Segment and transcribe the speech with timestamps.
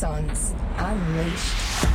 [0.00, 1.86] Axons Unleashed.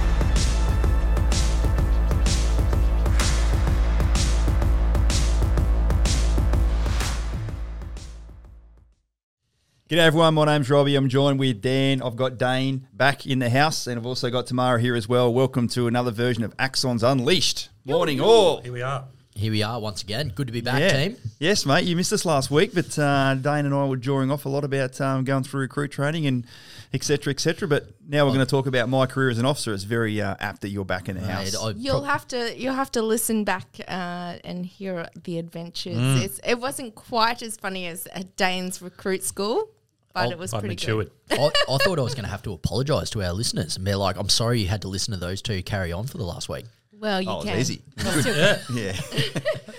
[9.89, 10.95] G'day everyone, my name's Robbie.
[10.95, 12.04] I'm joined with Dan.
[12.04, 15.33] I've got Dane back in the house, and I've also got Tamara here as well.
[15.33, 17.69] Welcome to another version of Axons Unleashed.
[17.85, 18.61] Morning, all.
[18.61, 19.05] Here we are.
[19.38, 20.31] Here we are once again.
[20.33, 21.07] Good to be back, Yeah.
[21.07, 21.17] team.
[21.39, 21.84] Yes, mate.
[21.84, 24.63] You missed us last week, but uh, Dane and I were drawing off a lot
[24.63, 26.47] about um, going through recruit training and
[26.94, 27.31] etc.
[27.31, 27.67] etc.
[27.67, 29.73] But now we're going to talk about my career as an officer.
[29.73, 31.53] It's very uh, apt that you're back in the house.
[31.53, 35.97] I You'll pro- have to you'll have to listen back uh, and hear the adventures.
[35.97, 36.22] Mm.
[36.23, 39.70] It's, it wasn't quite as funny as at Dane's recruit school,
[40.13, 41.11] but Oh, it was I've pretty matured.
[41.30, 41.39] good.
[41.39, 43.95] I, I thought I was going to have to apologise to our listeners and be
[43.95, 46.47] like, "I'm sorry you had to listen to those two carry on for the last
[46.47, 46.63] week."
[46.99, 47.58] Well, you oh, it can.
[47.58, 47.84] was easy.
[48.73, 48.95] Yeah.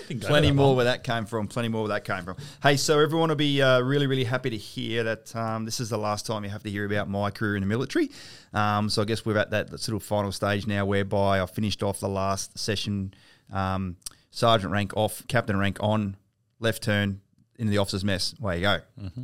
[0.09, 0.19] Yeah.
[0.21, 1.49] Plenty more where that came from.
[1.49, 2.37] Plenty more where that came from.
[2.63, 5.89] Hey, so everyone will be uh, really, really happy to hear that um, this is
[5.89, 8.09] the last time you have to hear about my career in the military.
[8.53, 11.83] Um, so I guess we're at that sort of final stage now, whereby I finished
[11.83, 13.13] off the last session,
[13.51, 13.97] um,
[14.31, 16.15] sergeant rank off, captain rank on,
[16.61, 17.19] left turn
[17.59, 18.35] into the officers' mess.
[18.39, 18.79] Away you go.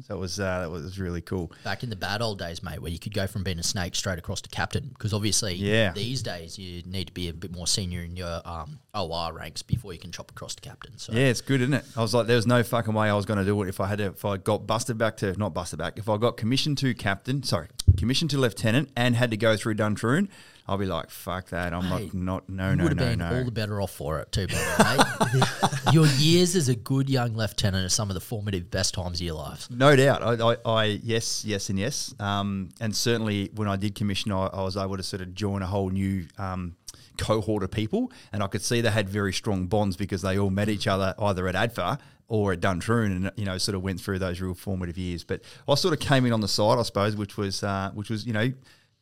[0.07, 1.51] So it was uh, that was really cool.
[1.63, 3.95] Back in the bad old days, mate, where you could go from being a snake
[3.95, 5.91] straight across to captain, because obviously Yeah.
[5.93, 9.61] these days you need to be a bit more senior in your um, OR ranks
[9.61, 10.97] before you can chop across to captain.
[10.97, 11.85] So Yeah, it's good, isn't it?
[11.95, 13.79] I was like, there was no fucking way I was going to do it if
[13.79, 15.97] I had to, if I got busted back to not busted back.
[15.97, 17.67] If I got commissioned to captain, sorry,
[17.97, 20.27] commissioned to lieutenant, and had to go through Duntroon,
[20.65, 21.73] I'll be like, fuck that.
[21.73, 23.37] I'm Mate, not, not, no, no, would have no, been no.
[23.37, 25.43] all the better off for it too, mate.
[25.93, 29.25] your years as a good young lieutenant are some of the formative best times of
[29.25, 29.69] your life.
[29.69, 30.23] No doubt.
[30.23, 32.15] I, I, I yes, yes, and yes.
[32.17, 35.61] Um, and certainly when I did commission, I, I was able to sort of join
[35.61, 36.77] a whole new um,
[37.17, 40.49] cohort of people, and I could see they had very strong bonds because they all
[40.49, 43.99] met each other either at ADFA or at Duntroon, and you know, sort of went
[43.99, 45.25] through those real formative years.
[45.25, 48.09] But I sort of came in on the side, I suppose, which was uh, which
[48.09, 48.53] was you know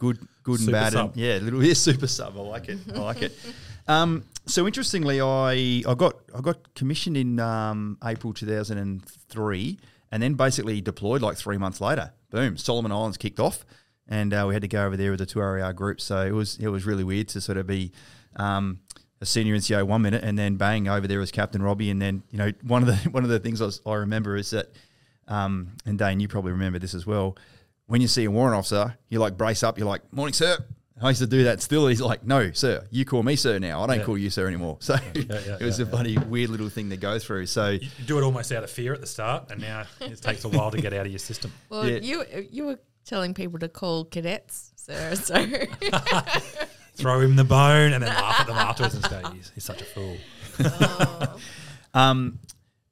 [0.02, 1.14] good, good and bad, sub.
[1.14, 2.36] and yeah, little yeah, super sub.
[2.36, 2.80] I like it.
[2.94, 3.38] I like it.
[3.88, 9.06] Um, so interestingly, I I got I got commissioned in um, April two thousand and
[9.06, 9.80] three,
[10.12, 12.14] and then basically deployed like three months later.
[12.32, 13.64] Boom, Solomon Islands kicked off,
[14.08, 16.02] and uh, we had to go over there with the two RAR group.
[16.02, 17.92] So it was it was really weird to sort of be.
[18.36, 18.80] Um,
[19.20, 22.24] a senior NCO one minute, and then bang over there as Captain Robbie, and then
[22.32, 24.72] you know one of the one of the things I, was, I remember is that,
[25.28, 27.38] um, and Dane, you probably remember this as well.
[27.92, 29.78] When you see a warrant officer, you like brace up.
[29.78, 30.58] You're like, "Morning, sir."
[31.02, 31.88] I used to do that still.
[31.88, 33.84] He's like, "No, sir, you call me sir now.
[33.84, 34.06] I don't Yeah.
[34.06, 36.96] call you sir anymore." So yeah, it was yeah, a funny, weird little thing to
[36.96, 37.48] go through.
[37.48, 40.46] So You do it almost out of fear at the start, and now it takes
[40.46, 41.52] a while to get out of your system.
[41.70, 41.98] Well, Yeah.
[41.98, 45.14] you you were telling people to call cadets, sir.
[45.16, 45.36] So
[46.96, 49.82] Throw him the bone and then laugh at them afterwards and say, he's, he's such
[49.82, 50.16] a fool.
[51.94, 52.40] Um,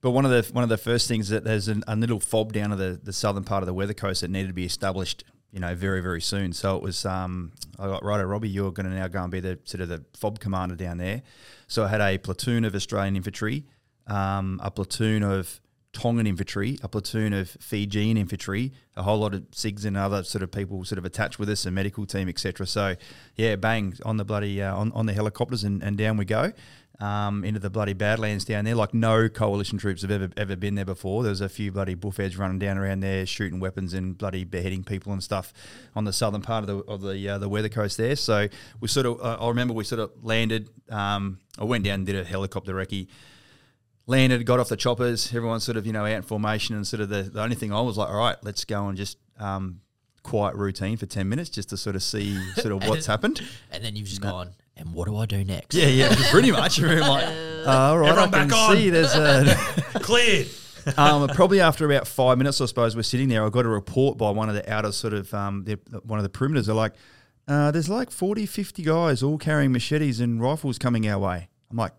[0.02, 2.54] but one of the one of the first things that there's an, a little fob
[2.54, 5.24] down to the, the southern part of the weather coast that needed to be established,
[5.52, 6.54] you know, very very soon.
[6.54, 9.40] So it was um, I got righto, Robbie, you're going to now go and be
[9.40, 11.22] the sort of the fob commander down there.
[11.68, 13.66] So I had a platoon of Australian infantry,
[14.08, 15.60] um, a platoon of
[15.92, 20.44] Tongan infantry, a platoon of Fijian infantry, a whole lot of SIGs and other sort
[20.44, 22.68] of people sort of attached with us, a medical team, etc.
[22.68, 22.96] So
[23.36, 26.54] yeah, bang on the bloody uh, on, on the helicopters and, and down we go
[27.00, 28.76] um, into the bloody Badlands down there.
[28.76, 31.24] Like no coalition troops have ever ever been there before.
[31.24, 34.84] There was a few bloody buffheads running down around there, shooting weapons and bloody beheading
[34.84, 35.54] people and stuff
[35.96, 38.16] on the southern part of the of the uh, the weather coast there.
[38.16, 38.48] So
[38.80, 40.70] we sort of, uh, I remember we sort of landed.
[40.90, 43.08] Um, I went down and did a helicopter recce.
[44.06, 45.28] Landed, got off the choppers.
[45.36, 47.72] Everyone's sort of you know out in formation, and sort of the, the only thing
[47.72, 49.82] I was like, all right, let's go and just um,
[50.24, 53.42] quiet routine for ten minutes just to sort of see sort of what's happened.
[53.72, 55.76] And then you've just gone, and what do I do next?
[55.76, 56.78] Yeah, yeah, pretty much.
[56.78, 58.76] You're like, uh, all right, Everyone I can back on.
[58.76, 59.56] see there's a.
[60.02, 60.48] Cleared.
[60.98, 63.46] um, probably after about five minutes, I suppose, we're sitting there.
[63.46, 66.24] I got a report by one of the outer sort of um, the, one of
[66.24, 66.66] the perimeters.
[66.68, 66.94] They're like,
[67.48, 71.78] uh, "There's like 40, 50 guys all carrying machetes and rifles coming our way." I'm
[71.78, 71.94] like,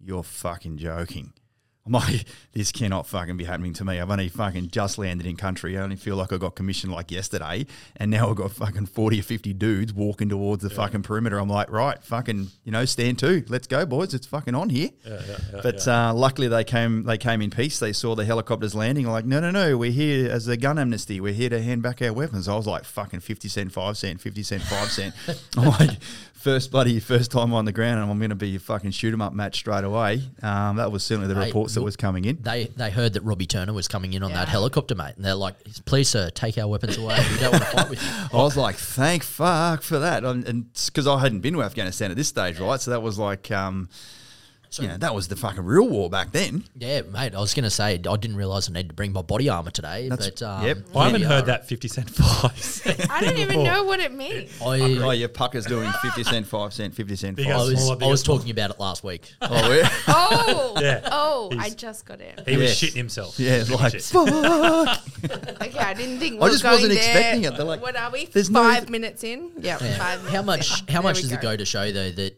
[0.00, 1.32] "You're fucking joking."
[1.88, 3.98] I'm like, this cannot fucking be happening to me.
[3.98, 5.78] I've only fucking just landed in country.
[5.78, 7.64] I only feel like I got commissioned like yesterday,
[7.96, 11.38] and now I've got fucking forty or fifty dudes walking towards the fucking perimeter.
[11.38, 13.42] I'm like, right, fucking, you know, stand to.
[13.48, 14.12] Let's go, boys.
[14.12, 14.90] It's fucking on here.
[15.62, 17.04] but Uh, luckily, they came.
[17.04, 17.78] They came in peace.
[17.78, 19.06] They saw the helicopters landing.
[19.06, 19.78] Like, no, no, no.
[19.78, 21.20] We're here as a gun amnesty.
[21.22, 22.48] We're here to hand back our weapons.
[22.48, 25.14] I was like, fucking fifty cent, five cent, fifty cent, five cent.
[25.56, 25.98] I'm like,
[26.38, 29.12] first buddy, first time on the ground, and I'm going to be a fucking shoot
[29.12, 30.22] 'em up match straight away.
[30.42, 32.38] Um, that was certainly the Hey, reports that was coming in.
[32.40, 35.34] They they heard that Robbie Turner was coming in on that helicopter, mate, and they're
[35.34, 37.18] like, "Please, sir, take our weapons away.
[37.32, 38.08] We don't want to fight with you."
[38.38, 42.16] I was like, thank fuck for that, and because I hadn't been to Afghanistan at
[42.16, 42.80] this stage, right?
[42.80, 43.88] So that was like, um,
[44.70, 46.64] So- you know, that was the fucking real war back then.
[46.76, 47.34] Yeah, mate.
[47.34, 49.70] I was going to say I didn't realize I needed to bring my body armor
[49.70, 50.78] today, That's- but um, yep.
[50.94, 53.08] I haven't heard that 50 cent five.
[53.10, 54.50] I don't even know what it means.
[54.60, 57.66] Oh, I, your pucker's doing 50 cent, 5 cent, 50 cent, Big 5 I ass
[57.82, 59.32] smaller, was, I was talking about it last week.
[59.42, 59.90] Oh, yeah.
[60.08, 61.08] Oh, Yeah.
[61.10, 62.42] oh, I just got it.
[62.46, 62.92] He was Yes.
[62.92, 63.38] shitting himself.
[63.40, 64.98] Yeah, it's like, fuck.
[65.62, 66.34] Okay, I didn't think.
[66.34, 66.98] I we were just wasn't there.
[66.98, 67.56] expecting it.
[67.56, 68.26] They're like, what are we?
[68.26, 69.50] there's no- Five minutes in.
[69.58, 69.96] Yeah, Yeah.
[69.96, 70.20] five.
[70.28, 70.82] How minutes much?
[70.88, 70.94] in.
[70.94, 72.36] How much we does it go to show though that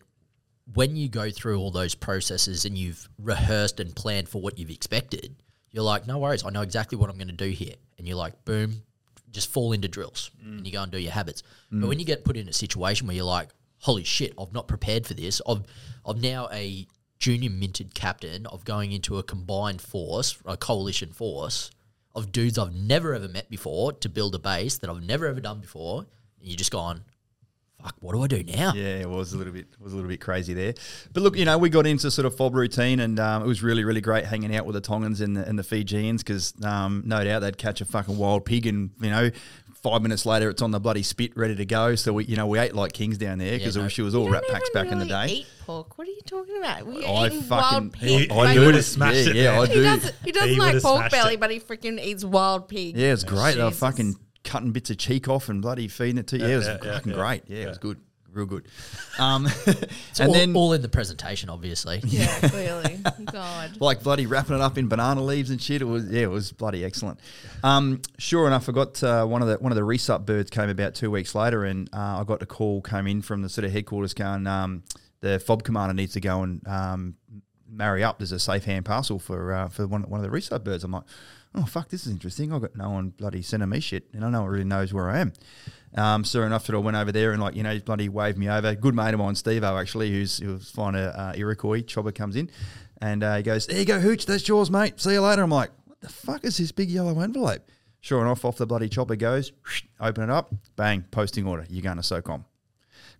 [0.75, 4.70] when you go through all those processes and you've rehearsed and planned for what you've
[4.70, 5.34] expected,
[5.70, 8.17] you're like, no worries, I know exactly what I'm going to do here, and you're
[8.17, 8.82] like, boom,
[9.31, 10.58] just fall into drills mm.
[10.58, 11.43] and you go and do your habits.
[11.72, 11.81] Mm.
[11.81, 14.69] But when you get put in a situation where you're like, holy shit, I've not
[14.69, 15.40] prepared for this.
[15.46, 15.62] I've
[16.05, 16.87] I'm now a
[17.19, 21.70] junior minted captain of going into a combined force, a coalition force
[22.14, 25.40] of dudes I've never ever met before to build a base that I've never ever
[25.40, 26.06] done before.
[26.40, 27.02] And you're just gone,
[27.82, 28.73] fuck, what do I do now?
[28.75, 30.75] Yeah, it was a little bit was a little bit crazy there,
[31.12, 33.62] but look, you know, we got into sort of fob routine, and um, it was
[33.62, 37.03] really really great hanging out with the Tongans and the, and the Fijians because um,
[37.06, 39.31] no doubt they'd catch a fucking wild pig, and you know,
[39.82, 41.94] five minutes later it's on the bloody spit ready to go.
[41.94, 43.88] So we you know we ate like kings down there because no.
[43.88, 45.26] she was all We rat packs even back in the day.
[45.29, 45.97] Eat pork.
[45.99, 46.87] What are you talking about?
[46.87, 48.33] We I eating fucking- wild He, pig.
[48.33, 49.37] I Like, knew would it have- smashed yeah, it.
[49.37, 49.61] yeah, there.
[49.61, 49.83] I He do.
[49.83, 50.15] doesn't.
[50.25, 51.41] He doesn't He like pork belly, it.
[51.41, 52.97] but he freaking eats wild pig.
[52.97, 53.55] Yeah, it's was great.
[53.56, 53.81] They were Jesus.
[53.81, 56.46] fucking cutting bits of cheek off and bloody feeding it to you.
[56.46, 57.19] Yeah, it was yeah, yeah, fucking yeah.
[57.19, 57.42] great.
[57.46, 58.00] Yeah, it was good,
[58.32, 58.66] real good.
[59.19, 62.00] Um, It's and all, then all in the presentation, obviously.
[62.06, 63.00] Yeah, clearly.
[63.31, 63.78] God.
[63.81, 65.82] like bloody wrapping it up in banana leaves and shit.
[65.82, 67.20] It was yeah, it was bloody excellent.
[67.62, 70.70] Um, sure enough, I got uh, one of the one of the resup birds came
[70.70, 73.64] about two weeks later, and uh, I got a call came in from the sort
[73.66, 74.84] of headquarters going, um,
[75.20, 77.16] the fob commander needs to go and um,
[77.69, 78.19] marry up.
[78.19, 80.82] There's a safe hand parcel for uh, for one one of the resup birds.
[80.84, 81.04] I'm like,
[81.55, 82.52] oh fuck, this is interesting.
[82.52, 85.11] I've got no one bloody sending me shit, and I no one really knows where
[85.11, 85.32] I am.
[85.97, 88.49] Um, sure enough, that I went over there and like you know bloody waved me
[88.49, 88.75] over.
[88.75, 91.82] Good mate of mine, Steve O, actually, who's who was flying a uh, Iroquois.
[91.82, 92.50] Chopper comes in,
[93.00, 94.26] and uh, he goes, "There you go, Hooch.
[94.26, 95.00] That's yours, mate.
[95.00, 97.62] See you later." I'm like, "What the fuck is this big yellow envelope?"
[98.02, 99.52] Sure enough, off the bloody chopper goes.
[100.00, 101.67] Open it up, bang, posting order.
[101.69, 102.44] You're going to SOCOM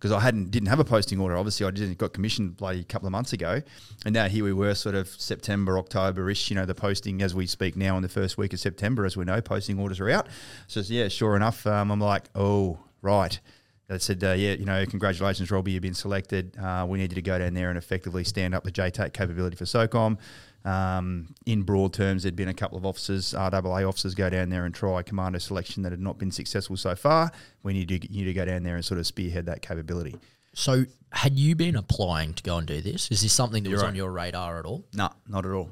[0.01, 1.37] because I hadn't didn't have a posting order.
[1.37, 3.61] Obviously, I didn't got commissioned bloody a couple of months ago,
[4.03, 6.49] and now here we were, sort of September, October-ish.
[6.49, 9.15] You know, the posting as we speak now in the first week of September, as
[9.15, 10.27] we know, posting orders are out.
[10.65, 13.39] So yeah, sure enough, um, I'm like, oh right.
[13.87, 16.55] They said, uh, yeah, you know, congratulations, Robbie, you've been selected.
[16.57, 19.57] Uh, we need you to go down there and effectively stand up the JTAC capability
[19.57, 20.17] for SOCOM.
[20.63, 24.65] Um, in broad terms, there'd been a couple of officers, RAA officers, go down there
[24.65, 27.31] and try commando selection that had not been successful so far.
[27.63, 30.15] We need to, you to go down there and sort of spearhead that capability.
[30.53, 33.09] So, had you been applying to go and do this?
[33.11, 33.97] Is this something that was You're on right.
[33.97, 34.85] your radar at all?
[34.93, 35.69] No, not at all.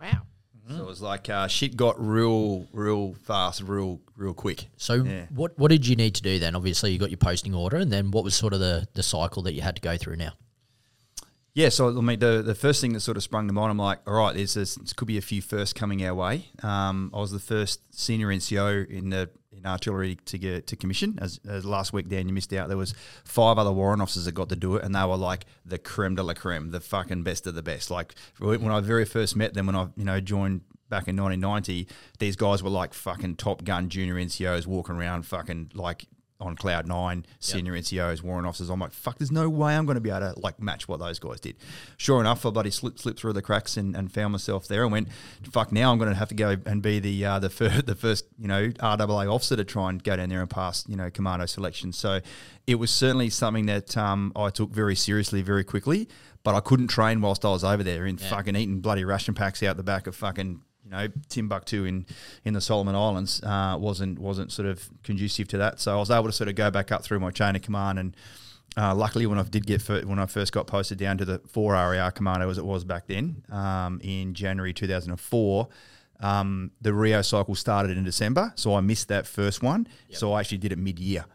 [0.00, 0.22] Wow.
[0.68, 4.66] So it was like uh, shit got real, real fast, real, real quick.
[4.76, 5.26] So, Yeah.
[5.30, 6.56] what what did you need to do then?
[6.56, 9.42] Obviously, you got your posting order, and then what was sort of the, the cycle
[9.42, 10.32] that you had to go through now?
[11.56, 13.78] Yeah, so I mean, the the first thing that sort of sprung to mind, I'm
[13.78, 16.50] like, all right, there's this, this could be a few firsts coming our way.
[16.62, 21.18] Um, I was the first senior NCO in the in artillery to get to commission.
[21.18, 22.68] As, as last week, Dan, you missed out.
[22.68, 22.94] There was
[23.24, 26.14] five other warrant officers that got to do it, and they were like the creme
[26.14, 27.90] de la creme, the fucking best of the best.
[27.90, 30.60] Like when I very first met them, when I you know joined
[30.90, 31.88] back in 1990,
[32.18, 36.04] these guys were like fucking Top Gun junior NCOs walking around, fucking like
[36.40, 38.68] on cloud nine, senior NCOs, warrant officers.
[38.68, 41.00] I'm like, fuck, there's no way I'm going to be able to like match what
[41.00, 41.56] those guys did.
[41.96, 44.92] Sure enough, I bloody slipped, slipped through the cracks and, and found myself there and
[44.92, 45.08] went,
[45.50, 47.94] fuck, now I'm going to have to go and be the uh, the, fir- the
[47.94, 51.10] first, you know, RAA officer to try and go down there and pass, you know,
[51.10, 51.92] commando selection.
[51.92, 52.20] So
[52.66, 56.08] it was certainly something that um, I took very seriously very quickly,
[56.42, 59.62] but I couldn't train whilst I was over there in fucking eating bloody ration packs
[59.62, 62.06] out the back of fucking you know, Timbuktu in,
[62.44, 65.80] in the Solomon Islands uh, wasn't wasn't sort of conducive to that.
[65.80, 67.98] So I was able to sort of go back up through my chain of command,
[67.98, 68.16] and
[68.76, 71.72] uh, luckily when I did get when I first got posted down to the four
[71.72, 75.68] RAR commando as it was back then um, in January 2004.
[76.20, 79.86] Um, the Rio cycle started in December, so I missed that first one.
[80.12, 81.26] So I actually did it mid year.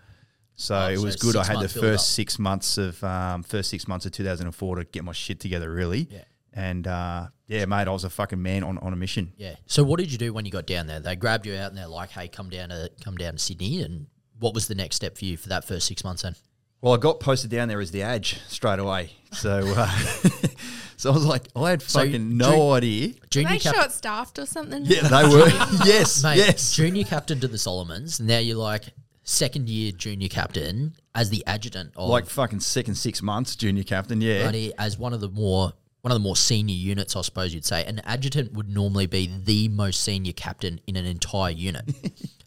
[0.55, 1.36] So Oh, it so was good.
[1.36, 5.03] I had the first six months of um, first six months of 2004 to get
[5.03, 6.08] my shit together, really.
[6.10, 6.24] Yeah.
[6.53, 9.31] And uh, yeah, mate, I was a fucking man on, on a mission.
[9.38, 9.55] Yeah.
[9.67, 11.00] So, what did you do when you got down there?
[11.00, 13.81] They grabbed you out, and they're like, "Hey, come down to come down to Sydney."
[13.81, 14.08] And
[14.39, 16.24] what was the next step for you for that first six months?
[16.24, 16.36] Then,
[16.81, 19.12] Well, I got posted down there as the Adge straight away.
[19.31, 19.88] So, uh,
[20.98, 23.10] so I was like, I had fucking do- no idea.
[23.10, 24.84] Are junior they cap- short staffed or something?
[24.86, 25.48] Yeah, they were.
[25.86, 26.74] yes, mate, yes.
[26.75, 28.20] junior captain to the Solomons.
[28.20, 28.86] Now you're like
[29.24, 34.20] second year junior captain as the adjutant of Like fucking second six months, junior captain.
[34.20, 37.53] Yeah, bloody- as one of the more one of the more senior units, I suppose
[37.53, 37.86] you'd say.
[37.86, 41.86] An adjutant would normally be the most senior captain in an entire unit.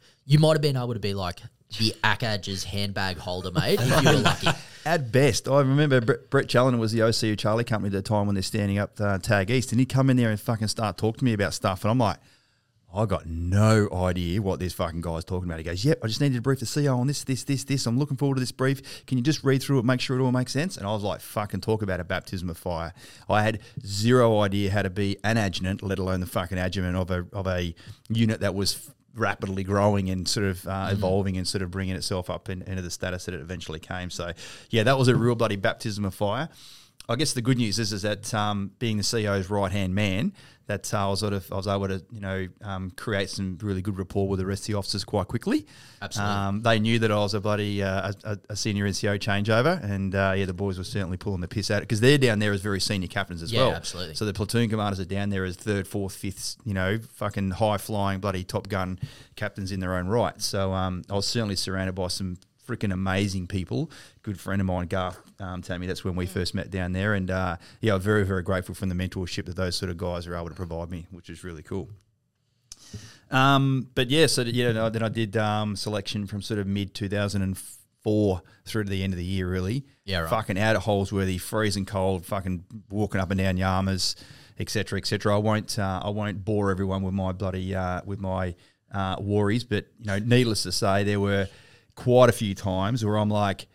[0.25, 1.41] you might have been able to be like
[1.79, 4.49] the Akaj's handbag holder, mate, if you were lucky.
[4.87, 8.27] At best, I remember Brett, Challoner was the OC of Charlie Company at the time
[8.27, 10.99] when they're standing up uh, Tag East, and he'd come in there and fucking start
[10.99, 12.19] talking to me about stuff, and I'm like,
[12.95, 15.59] I got no idea what this fucking guy's talking about.
[15.59, 17.87] He goes, "Yep, I just needed to brief the CEO on this, this, this, this.
[17.87, 19.05] I'm looking forward to this brief.
[19.07, 21.03] Can you just read through it, make sure it all makes sense?" And I was
[21.03, 22.93] like, "Fucking talk about a baptism of fire."
[23.29, 27.11] I had zero idea how to be an adjutant, let alone the fucking adjutant of
[27.11, 27.75] a of a
[28.09, 32.29] unit that was rapidly growing and sort of uh, evolving and sort of bringing itself
[32.29, 34.11] up in, into the status that it eventually came.
[34.11, 34.33] So,
[34.71, 36.49] yeah, that was a real bloody baptism of fire.
[37.09, 40.33] I guess the good news is is that um, being the CEO's right hand man,
[40.67, 43.59] that uh, I was sort of I was able to you know um, create some
[43.63, 45.67] really good rapport with the rest of the officers quite quickly.
[46.01, 46.35] Absolutely.
[46.35, 50.15] Um, they knew that I was a bloody uh, a, a senior NCO changeover, and
[50.15, 52.61] uh, yeah, the boys were certainly pulling the piss out because they're down there as
[52.61, 53.73] very senior captains as Yeah, well.
[53.73, 54.15] absolutely.
[54.15, 57.79] So the platoon commanders are down there as third, fourth, fifth, you know, fucking high
[57.79, 58.99] flying bloody top gun
[59.37, 60.41] captains in their own right.
[60.41, 63.91] So um, I was certainly surrounded by some freaking amazing people.
[64.25, 67.13] Good friend of mine, Garth, um, told me that's when we first met down there,
[67.13, 70.27] and uh, yeah, I'm very, very grateful for the mentorship that those sort of guys
[70.27, 71.91] are able to provide me, which is really cool.
[73.31, 76.95] Um, but yeah, so yeah, no, then I did um, selection from sort of mid
[76.95, 79.85] 2004 through to the end of the year, really.
[80.07, 80.31] Yeah, right.
[80.31, 84.15] Fucking out at Holsworthy, freezing cold, fucking walking up and down Yamas,
[84.59, 85.35] etc., etc.
[85.35, 88.55] I won't, uh, I won't bore everyone with my bloody, uh, with my
[88.91, 91.47] uh, worries, but you know, needless to say, there were
[91.95, 93.67] quite a few times where I'm like.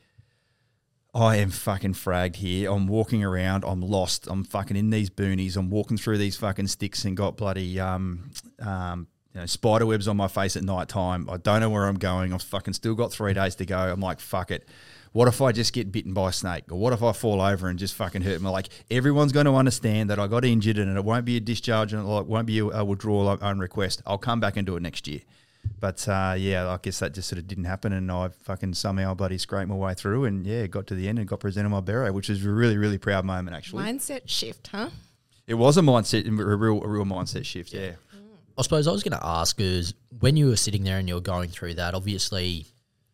[1.13, 2.71] I am fucking fragged here.
[2.71, 3.63] I'm walking around.
[3.65, 4.27] I'm lost.
[4.29, 5.57] I'm fucking in these boonies.
[5.57, 10.07] I'm walking through these fucking sticks and got bloody um, um, you know, spider webs
[10.07, 11.27] on my face at night time.
[11.29, 12.31] I don't know where I'm going.
[12.31, 13.77] I've fucking still got three days to go.
[13.77, 14.67] I'm like, fuck it.
[15.11, 16.65] What if I just get bitten by a snake?
[16.69, 18.49] Or what if I fall over and just fucking hurt me?
[18.49, 21.93] Like, everyone's going to understand that I got injured and it won't be a discharge
[21.93, 24.03] and it won't be a, a withdrawal on request.
[24.05, 25.21] I'll come back and do it next year.
[25.79, 29.13] But uh, yeah, I guess that just sort of didn't happen, and I fucking somehow
[29.13, 31.79] bloody scraped my way through, and yeah, got to the end and got presented my
[31.79, 33.83] beret, which was a really, really proud moment actually.
[33.83, 34.89] Mindset shift, huh?
[35.47, 37.73] It was a mindset, a real, a real mindset shift.
[37.73, 37.93] Yeah.
[38.57, 41.15] I suppose I was going to ask is when you were sitting there and you
[41.15, 42.65] were going through that, obviously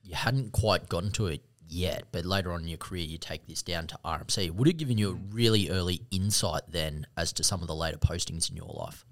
[0.02, 3.46] you hadn't quite gotten to it yet, but later on in your career you take
[3.46, 4.50] this down to RMC.
[4.50, 7.76] Would it have given you a really early insight then as to some of the
[7.76, 9.06] later postings in your life?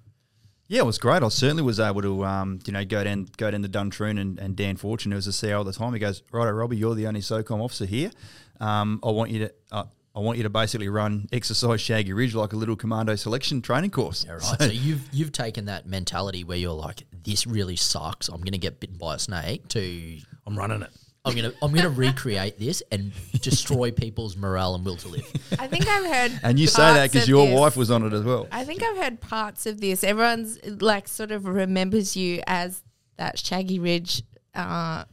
[0.67, 1.23] Yeah, it was great.
[1.23, 4.39] I certainly was able to, um, you know, go down, go down to Duntroon and,
[4.39, 5.93] and Dan Fortune, who was the CEO at the time.
[5.93, 8.11] He goes, "Righto, Robbie, you're the only SOCOM officer here.
[8.59, 9.83] Um, I want you to, uh,
[10.15, 13.91] I want you to basically run exercise Shaggy Ridge like a little commando selection training
[13.91, 14.61] course." Yeah, right.
[14.61, 18.29] so you've you've taken that mentality where you're like, this really sucks.
[18.29, 19.67] I'm going to get bitten by a snake.
[19.69, 20.89] To I'm running it.
[21.25, 25.31] I'm gonna I'm gonna recreate this and destroy people's morale and will to live.
[25.57, 26.39] I think I've heard.
[26.43, 27.57] And you say that because your this.
[27.57, 28.47] wife was on it as well.
[28.51, 30.03] I think I've heard parts of this.
[30.03, 32.83] Everyone's like sort of remembers you as
[33.17, 34.23] that Shaggy Ridge.
[34.53, 35.05] Uh,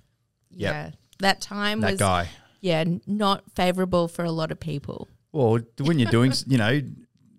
[0.52, 0.72] Yep.
[0.74, 0.90] yeah,
[1.20, 2.28] that time That was guy.
[2.60, 5.06] yeah not favorable for a lot of people.
[5.30, 6.80] Well, when you're doing, you know,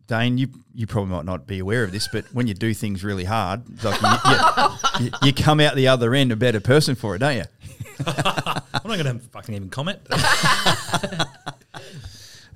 [0.08, 3.04] Dane, you you probably might not be aware of this, but when you do things
[3.04, 6.96] really hard, like you, you, you, you come out the other end a better person
[6.96, 7.44] for it, don't you?
[8.92, 10.00] I'm not going to fucking even comment.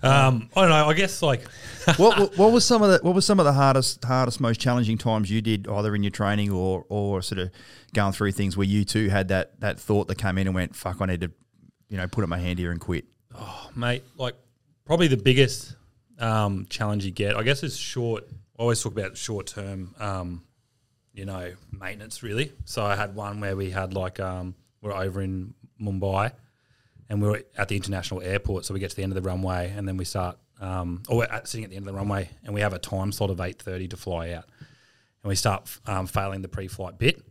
[0.03, 0.87] um, I don't know.
[0.87, 1.41] I guess like
[1.97, 4.59] what, what what was some of the what was some of the hardest hardest most
[4.59, 7.51] challenging times you did either in your training or or sort of
[7.93, 10.75] going through things where you too had that that thought that came in and went
[10.75, 11.31] fuck I need to
[11.89, 13.05] you know put up my hand here and quit
[13.37, 14.35] Oh mate, like
[14.85, 15.75] probably the biggest
[16.19, 18.25] um, challenge you get, I guess, is short.
[18.57, 20.43] I always talk about short term, um,
[21.13, 22.53] you know, maintenance really.
[22.63, 26.31] So I had one where we had like um, we're over in Mumbai,
[27.09, 28.65] and we were at the international airport.
[28.65, 31.17] So we get to the end of the runway, and then we start, um, or
[31.17, 33.29] we're at, sitting at the end of the runway, and we have a time slot
[33.29, 34.45] of eight thirty to fly out,
[35.23, 37.21] and we start um, failing the pre-flight bit.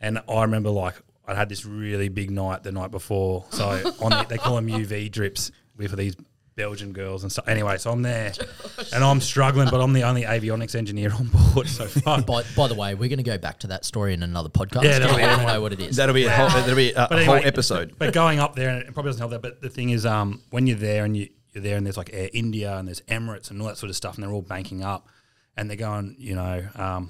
[0.00, 0.94] And I remember like
[1.26, 3.44] I had this really big night the night before.
[3.50, 6.16] So on the, they call them UV drips with these
[6.60, 7.48] Belgian girls and stuff.
[7.48, 8.32] Anyway, so I'm there
[8.92, 11.68] and I'm struggling, but I'm the only avionics engineer on board.
[11.68, 12.20] So far.
[12.22, 14.82] By, by the way, we're going to go back to that story in another podcast.
[14.84, 15.46] Yeah, Yeah, that'll I be want to it.
[15.54, 15.96] know what it is.
[15.96, 18.68] that'll be a whole, that'll be a, But anyway, whole episode But going up there,
[18.70, 19.42] and it probably doesn't help that.
[19.42, 22.10] But the thing is, um, when you're there and you, you're there, and there's like
[22.12, 24.82] Air India and there's Emirates and all that sort of stuff, and they're all banking
[24.84, 25.08] up,
[25.56, 27.08] and they're going, you know, um,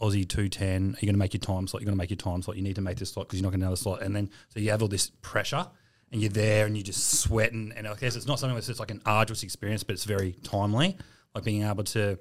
[0.00, 0.94] Aussie two ten.
[0.94, 1.82] Are you going to make your time slot?
[1.82, 2.56] You're going to make your time slot.
[2.56, 4.02] You need to make this slot because you're not going to another slot.
[4.02, 5.66] And then so you have all this pressure,
[6.12, 7.72] and you're there, and you're just sweating.
[7.74, 10.32] And I guess it's not something that's just like an arduous experience, but it's very
[10.44, 10.96] timely.
[11.34, 12.18] Like being able to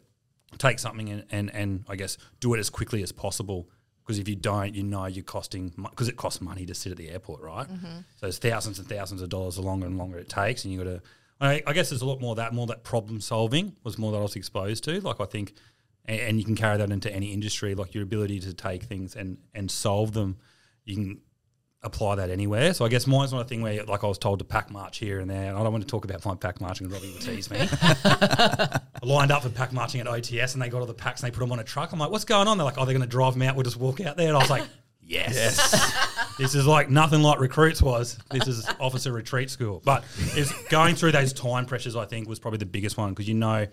[0.57, 3.69] take something and, and, and I guess do it as quickly as possible.
[4.03, 6.97] Because if you don't, you know you're costing because it costs money to sit at
[6.97, 7.67] the airport, right?
[7.67, 7.99] Mm-hmm.
[8.19, 10.79] So it's thousands and thousands of dollars the longer and longer it takes, and you
[10.79, 11.01] got to.
[11.39, 14.17] I, I guess there's a lot more that, more that problem solving was more that
[14.17, 14.99] I was exposed to.
[15.01, 15.53] Like I think,
[16.05, 17.75] and, and you can carry that into any industry.
[17.75, 20.37] Like your ability to take things and and solve them,
[20.83, 21.21] you can
[21.83, 22.73] apply that anywhere.
[22.73, 24.99] So I guess mine's not a thing where like I was told to pack march
[24.99, 25.49] here and there.
[25.49, 26.89] And I don't want to talk about my pack marching.
[26.89, 27.57] Robbie will tease me.
[27.71, 31.31] I lined up for pack marching at OTS and they got all the packs and
[31.31, 31.91] they put them on a truck.
[31.91, 32.57] I'm like, what's going on?
[32.57, 33.55] They're like, oh, they're going to drive them out.
[33.55, 34.27] We'll just walk out there.
[34.27, 34.63] And I was like,
[35.01, 36.31] yes.
[36.37, 38.19] this is like nothing like recruits was.
[38.29, 39.81] This is officer retreat school.
[39.83, 40.03] But
[40.35, 41.95] it's going through those time pressures.
[41.95, 43.65] I think was probably the biggest one because you know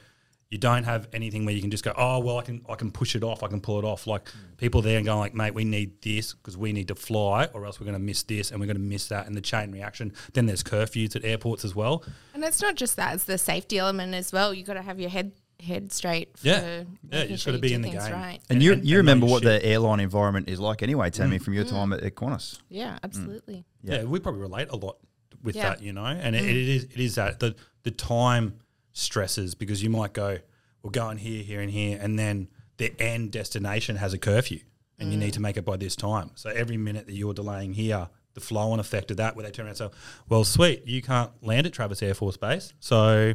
[0.51, 2.91] you don't have anything where you can just go, oh well, I can I can
[2.91, 4.07] push it off, I can pull it off.
[4.07, 7.47] Like people there and going like, mate, we need this because we need to fly,
[7.53, 9.41] or else we're going to miss this and we're going to miss that, and the
[9.41, 10.13] chain reaction.
[10.33, 12.05] Then there's curfews at airports as well.
[12.35, 14.55] And it's not just that; it's the safety element as well.
[14.55, 16.39] You've got to have your head head straight.
[16.39, 16.85] For Yeah.
[17.11, 18.13] Yeah, you just sure gotta be in the things game.
[18.13, 18.41] Right.
[18.49, 19.63] And you and- you and remember what shit.
[19.63, 21.43] the airline environment is like anyway, Tammy, mm.
[21.43, 21.71] from your mm.
[21.71, 22.61] time at, at Qantas.
[22.69, 22.99] Yeah, mm.
[23.03, 23.65] absolutely.
[23.83, 23.97] Yeah.
[23.97, 24.05] Yeah.
[24.05, 24.99] we probably relate a lot
[25.43, 25.71] with Yeah.
[25.71, 26.05] that, you know.
[26.05, 28.61] And it, it is it is that the the time
[28.99, 30.39] stresses because you might go,
[30.83, 34.61] we're going here, here, and here, and then the end destination has a curfew,
[34.99, 36.31] and you need to make it by this time.
[36.35, 39.51] So every minute that you're delaying here, the flow on effect of that, where they
[39.51, 43.35] turn around and say, "Well, sweet, you can't land at Travis Air Force Base, so."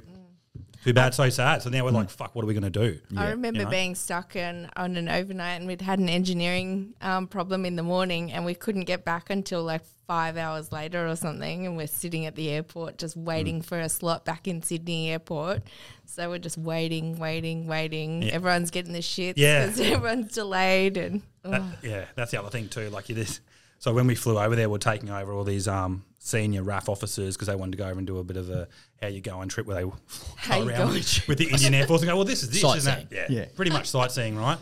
[0.83, 1.61] Too bad, so sad.
[1.61, 2.99] So now we're like, fuck, what are we going to do?
[3.15, 3.71] I remember you know?
[3.71, 7.83] being stuck in, on an overnight and we'd had an engineering um, problem in the
[7.83, 11.65] morning and we couldn't get back until like five hours later or something.
[11.65, 13.65] And we're sitting at the airport just waiting Mm.
[13.65, 15.63] for a slot back in Sydney airport.
[16.05, 18.21] So we're just waiting, waiting, waiting.
[18.23, 18.33] Yeah.
[18.33, 19.67] Everyone's getting the shit Yeah.
[19.67, 20.97] because everyone's delayed.
[20.97, 22.89] And That- yeah, that's the other thing too.
[22.89, 23.39] Like it is.
[23.79, 27.35] So when we flew over there, we're taking over all these um, senior RAAF officers
[27.35, 28.65] because they wanted to go over and do a bit of a
[29.01, 29.81] how you going trip where they
[30.37, 32.49] How fly you around with, with the Indian Air Force and go, well, this is
[32.49, 33.07] this, isn't it?
[33.11, 33.45] Yeah, Yeah.
[33.55, 34.57] pretty much sightseeing, right?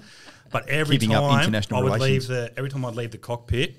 [0.51, 2.29] But every Keeping up time international I would relations.
[2.29, 3.75] leave the every time I'd leave the cockpit,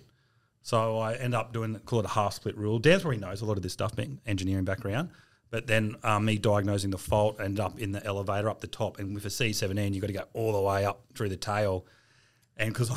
[0.62, 2.78] so I end up doing call it a half split rule.
[2.78, 5.10] Dan probably knows a lot of this stuff, being engineering background.
[5.50, 8.98] But then um, me diagnosing the fault, ended up in the elevator up the top,
[9.00, 11.84] and with a C17, you've got to go all the way up through the tail.
[12.56, 12.96] And because I'm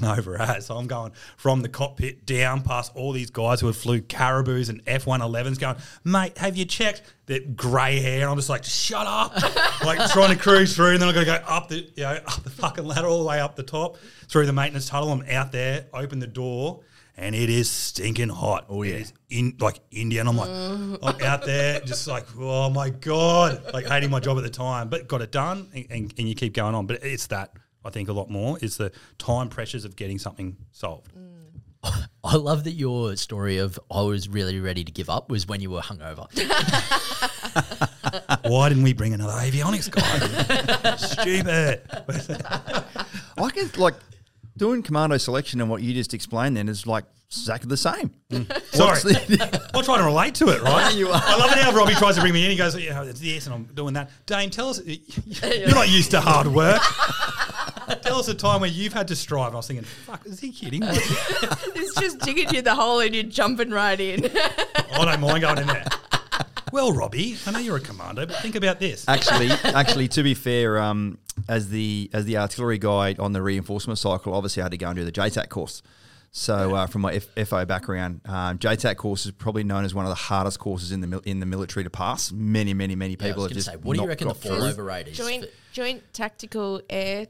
[0.00, 3.76] hungover as, so I'm going from the cockpit down past all these guys who had
[3.76, 8.22] flew caribous and F111s going, mate, have you checked that grey hair?
[8.22, 9.34] And I'm just like, shut up.
[9.84, 10.92] like trying to cruise through.
[10.92, 13.18] And then I've got to go up the, you know, up the fucking ladder all
[13.18, 15.12] the way up the top through the maintenance tunnel.
[15.12, 16.80] I'm out there, open the door,
[17.16, 18.66] and it is stinking hot.
[18.68, 18.94] Oh, yeah.
[18.94, 20.20] It is in like India.
[20.20, 24.38] And I'm like, I'm out there just like, oh my God, like hating my job
[24.38, 26.86] at the time, but got it done and, and, and you keep going on.
[26.86, 27.52] But it's that.
[27.84, 31.12] I think a lot more is the time pressures of getting something solved.
[32.24, 35.60] I love that your story of I was really ready to give up was when
[35.60, 36.26] you were hungover.
[38.48, 40.96] Why didn't we bring another avionics guy?
[40.96, 41.82] Stupid.
[43.38, 43.94] I can like
[44.56, 48.10] doing commando selection and what you just explained then is like exactly the same.
[48.30, 48.46] Mm.
[48.74, 49.00] Sorry.
[49.00, 50.92] The- I'm trying to relate to it, right?
[50.94, 51.22] You are.
[51.24, 52.50] I love it how Robbie tries to bring me in.
[52.50, 54.10] He goes, "Yeah, it's this," and I'm doing that.
[54.26, 54.80] Dane, tell us.
[54.84, 56.82] You're not used to hard work.
[58.02, 59.52] tell us a time where you've had to strive.
[59.52, 60.90] I was thinking, "Fuck, is he kidding?" I
[61.74, 64.24] it's just digging you the hole and you're jumping right in.
[64.92, 65.84] I don't mind going in there.
[66.70, 69.08] Well, Robbie, I know you're a commando, but think about this.
[69.08, 71.16] actually, actually, to be fair, um,
[71.48, 74.88] as the as the artillery guy on the reinforcement cycle, obviously I had to go
[74.88, 75.82] and do the JTAC course.
[76.30, 80.04] So uh, from my F- FO background, um, JTAC course is probably known as one
[80.04, 82.30] of the hardest courses in the mil- in the military to pass.
[82.32, 84.34] Many, many, many Yeah, I people was have just say, what do you reckon the
[84.34, 84.56] got through.
[84.56, 85.16] fallover rate is?
[85.16, 87.28] joint joint tactical air.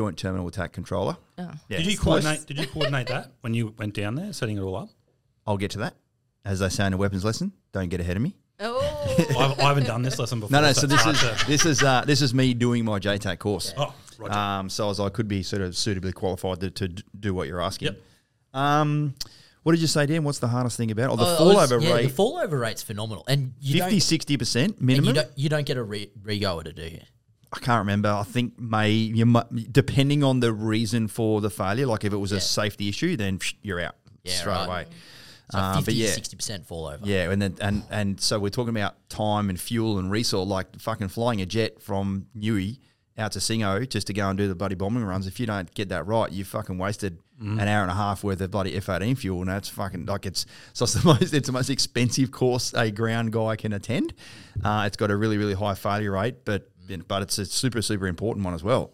[0.00, 1.18] Joint terminal attack controller.
[1.36, 1.50] Oh.
[1.68, 2.46] Yeah, Did you coordinate?
[2.46, 4.88] Did you coordinate that when you went down there, setting it all up?
[5.46, 5.94] I'll get to that.
[6.42, 8.34] As they say in a weapons lesson, don't get ahead of me.
[8.60, 8.80] Oh,
[9.38, 10.52] I've, I haven't done this lesson before.
[10.58, 10.72] No, no.
[10.72, 13.74] So it's this is to- this is uh, this is me doing my JTAC course.
[13.76, 14.32] Oh, Roger.
[14.32, 17.60] Um, so as I could be sort of suitably qualified to, to do what you're
[17.60, 17.88] asking.
[17.88, 17.98] Yep.
[18.54, 19.14] Um,
[19.64, 20.24] what did you say, Dan?
[20.24, 21.12] What's the hardest thing about it?
[21.12, 23.90] Oh, the Oh, I was- fallover yeah, rate, The fallover rate's phenomenal, and you 50,
[23.90, 25.08] don't, 60% and minimum?
[25.08, 27.00] you don't you don't get a re- regoer to do you.
[27.52, 28.08] I can't remember.
[28.08, 31.86] I think may you might, depending on the reason for the failure.
[31.86, 32.38] Like if it was Yeah.
[32.38, 34.66] a safety issue, then psh, you're out Yeah, straight right.
[34.66, 34.86] away.
[35.50, 36.06] So but 50 yeah.
[36.06, 37.04] to sixty percent fall over.
[37.04, 40.78] Yeah, and then and and so we're talking about time and fuel and resource, like
[40.78, 42.78] fucking flying a jet from Newey
[43.18, 45.26] out to Singo just to go and do the bloody bombing runs.
[45.26, 48.40] If you don't get that right, you fucking wasted an hour and a half worth
[48.42, 51.46] of bloody F eighteen fuel, and that's fucking like it's so it's the most it's
[51.48, 54.14] the most expensive course a ground guy can attend.
[54.62, 56.70] Uh, it's got a really really high failure rate, but
[57.06, 58.92] but it's a super super important one as well.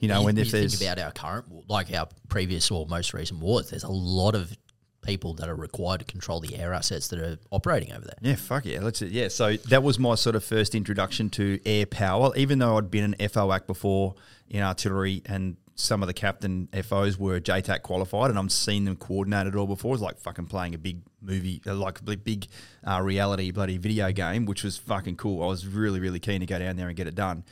[0.00, 2.86] You know, you, when you if think there's about our current, like our previous or
[2.86, 4.56] most recent wars, there's a lot of
[5.02, 8.16] people that are required to control the air assets that are operating over there.
[8.20, 8.80] Yeah, fuck yeah.
[8.80, 9.28] Let's yeah.
[9.28, 12.32] So that was my sort of first introduction to air power.
[12.36, 14.14] Even though I'd been an FOAC before
[14.48, 18.96] in artillery, and some of the captain FOs were JTAC qualified, and I've seen them
[18.96, 19.94] coordinate it all before.
[19.94, 22.46] It's like fucking playing a big movie, uh, like a big,
[22.86, 25.42] uh, reality bloody video game, which was fucking cool.
[25.42, 27.44] I was really really keen to go down there and get it done.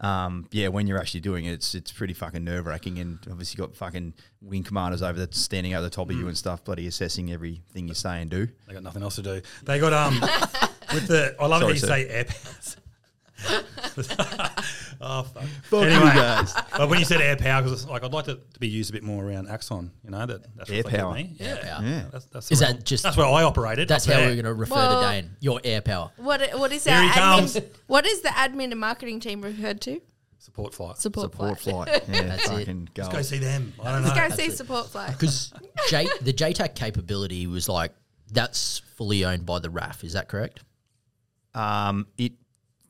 [0.00, 3.56] um, yeah, when you're actually doing it, it's it's pretty fucking nerve wracking, and obviously
[3.56, 6.10] got fucking wing commanders over there standing over the top Mm.
[6.12, 8.46] of you and stuff, bloody assessing everything you say and do.
[8.66, 9.40] They got nothing else to do.
[9.64, 10.20] They got um
[10.92, 11.34] with the.
[11.40, 12.30] I love Sorry, that you sir.
[12.60, 12.82] say.
[15.00, 15.42] oh fuck.
[15.64, 16.54] Fuck you anyway, guys.
[16.76, 18.92] but when you said air power, because like I'd like it to be used a
[18.92, 19.90] bit more around Axon.
[20.04, 21.14] You know that that's Air power.
[21.14, 21.34] Me.
[21.38, 21.84] Yeah, Air power.
[21.84, 22.04] Yeah.
[22.12, 22.82] That's, that's Is the that realm.
[22.84, 23.88] just- that's where I operated.
[23.88, 24.26] That's how there.
[24.28, 25.30] we're going to refer Well- to Dane.
[25.40, 26.10] Your air power.
[26.16, 27.64] What what is Here our he admin?
[27.86, 30.00] What is the admin and marketing team referred to?
[30.38, 30.96] support flight.
[30.98, 31.88] Support, Support flight.
[31.88, 32.02] flight.
[32.08, 32.48] Yeah, That's it.
[32.50, 33.16] fucking Let's go.
[33.16, 33.72] go see them.
[33.82, 34.08] I don't know.
[34.14, 35.10] Let's go see support flight.
[35.10, 35.52] Because
[35.88, 37.92] J, the JTAC capability was like,
[38.30, 40.04] that's fully owned by the RAAF.
[40.04, 40.60] Is that correct?
[41.52, 42.34] Um, it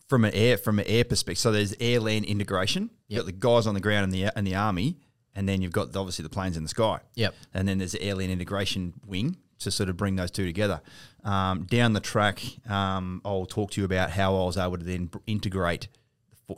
[0.08, 1.38] from an air from an air perspective.
[1.38, 2.90] So there's air land integration.
[3.08, 4.98] You've got the guys on the ground in the in the army,
[5.34, 7.00] and then you've got obviously the planes in the sky.
[7.14, 7.34] Yep.
[7.54, 10.80] And then there's the air land integration wing to sort of bring those two together.
[11.24, 14.84] Um, down the track, um, I'll talk to you about how I was able to
[14.84, 15.88] then integrate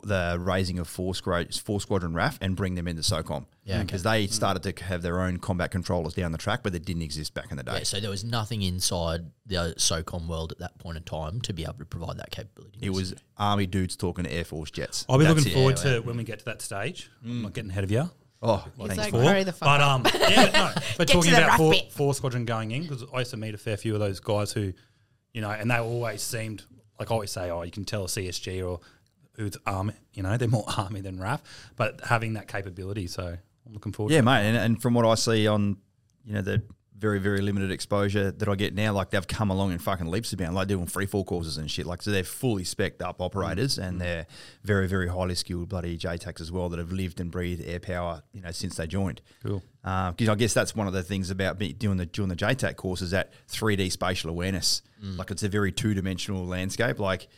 [0.03, 3.45] the raising of four, squad- four squadron RAAF and bring them into SOCOM.
[3.63, 3.83] Yeah, okay.
[3.85, 7.01] Because they started to have their own combat controllers down the track, but they didn't
[7.01, 7.73] exist back in the day.
[7.77, 11.53] Yeah, so there was nothing inside the SOCOM world at that point in time to
[11.53, 12.77] be able to provide that capability.
[12.83, 15.05] It was army dudes talking to Air Force jets.
[15.09, 15.55] I'll be That's looking it.
[15.55, 17.09] forward Yeah, to when we get to that stage.
[17.25, 18.09] I'm not getting ahead of you.
[18.41, 18.97] Oh, He's thanks.
[18.97, 19.23] like, Four.
[19.23, 19.91] hurry the fuck but up.
[20.15, 20.81] um, yeah, but no.
[20.97, 21.91] But talking about four, bit.
[21.91, 24.51] four squadron going in because I used to meet a fair few of those guys
[24.53, 24.71] who,
[25.33, 26.63] you know, and they always seemed
[26.99, 28.79] like I always say, oh, you can tell a CSG or
[29.39, 31.39] who's army, you know, they're more army than RAAF,
[31.75, 33.07] but having that capability.
[33.07, 34.13] So I'm looking forward.
[34.13, 35.77] Yeah, mate, and, and from what I see on,
[36.25, 36.61] you know, the
[36.97, 40.33] very very limited exposure that I get now, like they've come along in fucking leaps
[40.33, 41.85] and bounds, like doing free fall courses and shit.
[41.85, 43.87] Like so, they're fully specced up operators, mm.
[43.87, 43.99] and mm.
[43.99, 44.27] they're
[44.63, 48.23] very very highly skilled bloody JTACs as well that have lived and breathed air power,
[48.33, 49.21] you know, since they joined.
[49.43, 49.63] Cool.
[49.83, 52.35] Uh, because I guess that's one of the things about me doing the doing the
[52.35, 54.81] JTAC course is that 3D spatial awareness.
[55.01, 55.17] Mm.
[55.17, 56.99] Like it's a very two dimensional landscape.
[56.99, 57.29] Like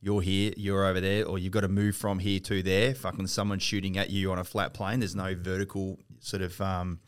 [0.00, 2.94] you're here, you're over there, or you've got to move from here to there.
[2.94, 5.00] Fucking someone's shooting at you on a flat plane.
[5.00, 7.00] There's no vertical sort of um,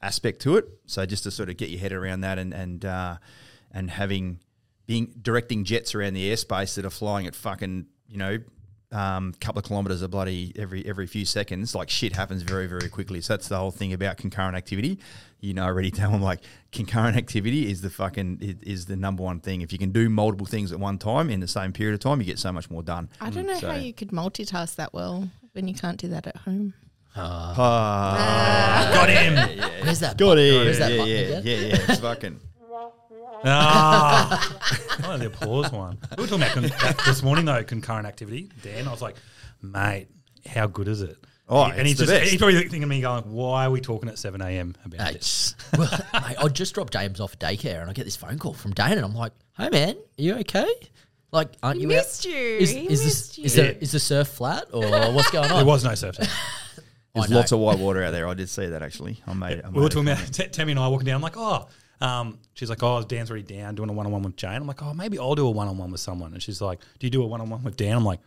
[0.00, 0.66] aspect to it.
[0.86, 3.16] So just to sort of get your head around that and and uh,
[3.70, 4.40] and having
[4.86, 8.38] being directing jets around the airspace that are flying at fucking you know
[8.90, 11.74] um, couple of kilometers of bloody every every few seconds.
[11.74, 13.20] Like shit happens very very quickly.
[13.20, 14.98] So that's the whole thing about concurrent activity.
[15.42, 18.94] You know, I already tell them like concurrent activity is the fucking is, is the
[18.96, 19.60] number one thing.
[19.60, 22.20] If you can do multiple things at one time in the same period of time,
[22.20, 23.08] you get so much more done.
[23.20, 26.26] I don't know So- how you could multitask that well when you can't do that
[26.28, 26.74] at home.
[27.16, 29.34] Ah, Got him.
[29.84, 30.16] Where's that?
[30.16, 30.44] got button?
[30.44, 30.64] it.
[30.64, 31.42] Where's that yeah, button yeah, again?
[31.44, 31.86] yeah, yeah.
[31.88, 32.40] It's fucking.
[33.44, 34.58] ah,
[35.08, 35.98] oh, the applause one.
[36.16, 38.48] We were talking about con- this morning though, concurrent activity.
[38.62, 39.16] Dan, I was like,
[39.60, 40.06] mate,
[40.46, 41.16] how good is it?
[41.48, 42.30] Oh, and he's the just best.
[42.30, 44.74] he's probably thinking of me going, why are we talking at seven a.m.
[44.84, 45.54] about Hey, this?
[45.76, 48.54] well, mate, I just dropped James off at daycare and I get this phone call
[48.54, 50.72] from Dane and I'm like, "Hey man, are you okay?
[51.30, 52.32] Like, aren't He you missed out?
[52.32, 52.38] you.
[52.38, 53.44] Is, He is, missed this, you.
[53.44, 56.16] is, the, is the surf flat or what's going on?" There was no surf.
[57.14, 58.26] There's lots of white water out there.
[58.26, 59.20] I did see that actually.
[59.26, 59.60] I made.
[59.62, 60.32] I we were talking about.
[60.32, 61.16] T- Tammy and I walking down.
[61.16, 61.68] I'm like, oh,
[62.00, 64.52] um, she's like, oh, Dan's already down doing a one on one with Jane.
[64.56, 66.32] I'm like, oh, maybe I'll do a one on one with someone.
[66.32, 67.96] And she's like, do you do a one on one with Dan?
[67.98, 68.20] I'm like,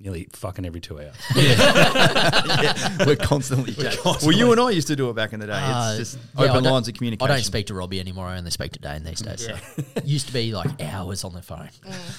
[0.00, 1.14] nearly fucking every two hours.
[1.36, 3.74] Yeah, we're constantly.
[3.74, 4.00] chatting.
[4.00, 5.52] constantly- Well, you and I used to do it back in the day.
[5.52, 7.30] Uh, it's just yeah, open don't- lines of communication.
[7.30, 8.26] I don't speak to Robbie anymore.
[8.26, 9.44] I only speak to Dane these days.
[9.46, 9.56] So.
[10.04, 11.68] Used to be like hours on the phone.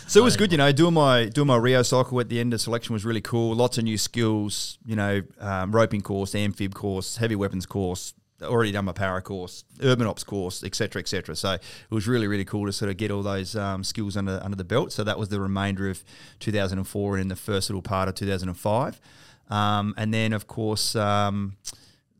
[0.07, 2.53] So it was good, you know, doing my doing my Rio cycle at the end
[2.53, 3.55] of selection was really cool.
[3.55, 8.13] Lots of new skills, you know, um, roping course, amphib course, heavy weapons course.
[8.41, 11.35] Already done my para course, urban ops course, etc., etc.
[11.35, 14.39] So it was really, really cool to sort of get all those um, skills under
[14.43, 14.91] under the belt.
[14.91, 16.03] So that was the remainder of
[16.39, 19.01] 2004 and in the first little part of 2005,
[19.49, 21.57] um, and then of course um,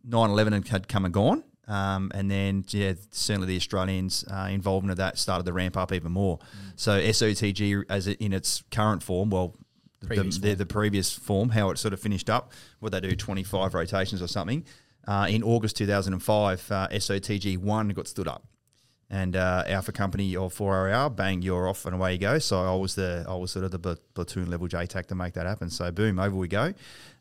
[0.07, 1.43] 9/11 had come and gone.
[1.67, 5.93] Um, and then, yeah, certainly the Australians' uh, involvement of that started to ramp up
[5.93, 6.39] even more.
[6.75, 9.55] So SOTG, as it, in its current form, well,
[10.05, 13.15] Previous the, the, the previous form, how it sort of finished up, what they do,
[13.15, 14.63] 25 rotations or something.
[15.07, 18.45] Uh, in August 2005, uh, SOTG 1 got stood up.
[19.11, 22.37] And uh, Alpha Company of 4RAR, bang, you're off and away you go.
[22.37, 25.47] So I was the I was sort of the platoon level JTAC to make that
[25.47, 25.71] happen.
[25.71, 26.75] So boom, over we go.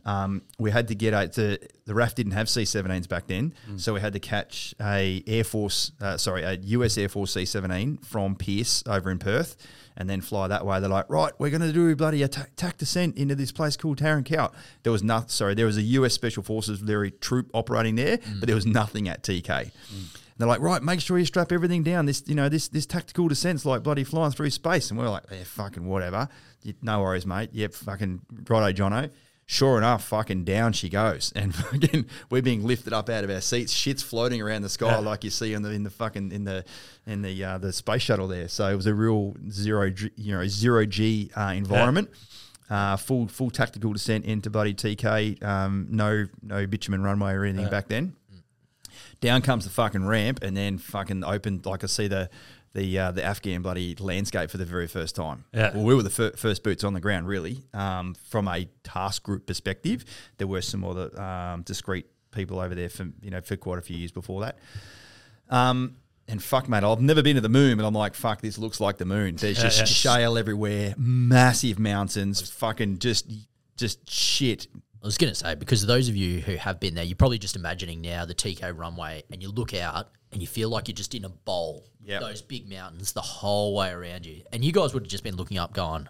[0.04, 3.94] Um, we had to get a the the RAAF didn't have C-17s back then, so
[3.94, 8.36] we had to catch a Air Force, uh, sorry, a US Air Force C-17 from
[8.36, 9.56] Pearce over in Perth,
[9.98, 10.80] and then fly that way.
[10.80, 13.76] They're like, right, we're going to do a bloody attack, attack descent into this place
[13.76, 14.54] called Tarin Kowt.
[14.84, 15.28] There was nothing.
[15.28, 18.40] Sorry, there was a US Special Forces very troop operating there, mm.
[18.40, 19.42] but there was nothing at TK.
[19.42, 20.16] Mm.
[20.38, 22.06] They're like, right, make sure you strap everything down.
[22.06, 24.88] This, you know, this this tactical descent's like bloody flying through space.
[24.88, 26.28] And we're like, yeah, fucking whatever.
[26.80, 27.50] No worries, mate.
[27.52, 29.11] Yep, fucking righto, Jono.
[29.50, 33.40] Sure enough, fucking down she goes, and fucking we're being lifted up out of our
[33.40, 33.72] seats.
[33.72, 34.98] Shit's floating around the sky Yeah.
[34.98, 36.66] like you see in the in the fucking in the
[37.06, 38.46] in the uh, the space shuttle there.
[38.48, 42.11] So it was a real zero, G- you know, zero G uh, environment.
[42.68, 45.42] Uh, full full tactical descent into bloody TK.
[45.42, 48.14] Um, no no bitumen runway or anything back then.
[49.22, 51.62] Down comes the fucking ramp, and then fucking open.
[51.64, 52.28] Like I see the
[52.74, 55.44] the uh, the Afghan bloody landscape for the very first time.
[55.52, 55.74] Yeah.
[55.74, 57.62] Well, we were the fir- first boots on the ground, really.
[57.74, 60.04] Um, from a task group perspective,
[60.38, 63.83] there were some other um, discreet people over there for you know for quite a
[63.83, 64.59] few years before that.
[65.48, 65.96] Um,
[66.28, 68.81] and fuck, mate, I've never been to the moon, but I'm like, fuck, this looks
[68.81, 69.37] like the moon.
[69.37, 69.85] There's just yeah.
[69.87, 73.31] shale everywhere, massive mountains, fucking just
[73.76, 74.66] just shit.
[75.02, 77.38] I was going to say, because those of you who have been there, you're probably
[77.38, 80.94] just imagining now the TK runway and you look out and you feel like you're
[80.94, 81.87] just in a bowl.
[82.04, 82.20] Yep.
[82.20, 84.42] Those big mountains the whole way around you.
[84.52, 86.08] And you guys would have just been looking up going,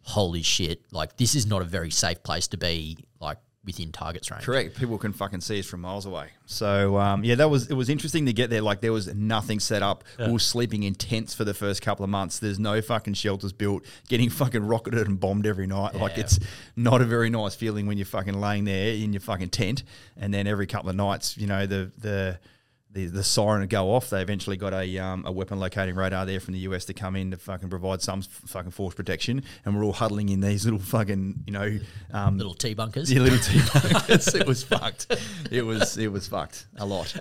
[0.00, 4.30] holy shit, like this is not a very safe place to be, like within targets
[4.30, 4.44] range.
[4.44, 4.76] Correct.
[4.76, 6.28] People can fucking see us from miles away.
[6.46, 7.74] So um, yeah, that was it.
[7.74, 8.60] Was interesting to get there.
[8.60, 10.04] Like there was nothing set up.
[10.18, 12.38] We were sleeping in tents for the first couple of months.
[12.38, 13.84] There's no fucking shelters built.
[14.08, 15.94] Getting fucking rocketed and bombed every night.
[15.94, 16.38] Like it's
[16.76, 19.84] not a very nice feeling when you're fucking laying there in your fucking tent,
[20.16, 22.38] and then every couple of nights, you know, the the
[22.94, 24.08] the, the siren would go off.
[24.08, 27.16] They eventually got a um, a weapon locating radar there from the US to come
[27.16, 30.64] in to fucking provide some f- fucking force protection, and we're all huddling in these
[30.64, 31.78] little fucking you know
[32.12, 33.12] um, Little T bunkers.
[33.12, 33.60] yeah, little T
[33.92, 34.34] buckets.
[34.34, 35.08] it was fucked.
[35.50, 37.14] It was it was fucked a lot.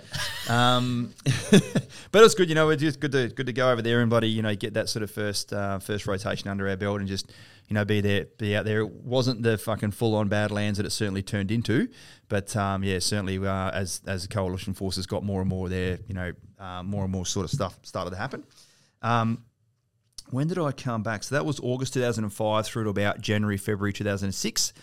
[0.48, 1.14] Um,
[1.52, 2.70] but it was good, you know.
[2.70, 4.90] It's just good to good to go over there and bloody, you know, get that
[4.90, 7.32] sort of first uh, first rotation under our belt and just
[7.74, 8.82] you know be there, be out there.
[8.82, 11.90] It wasn't the fucking full on Badlands that it certainly turned into,
[12.30, 15.98] but um, yeah, certainly uh, as as the coalition forces got more and more there,
[16.06, 18.44] you know, uh, more and more sort of stuff started to happen.
[19.02, 19.44] Um,
[20.30, 21.24] when did I come back?
[21.24, 24.74] So that was August 2005 through to about January, February 2006.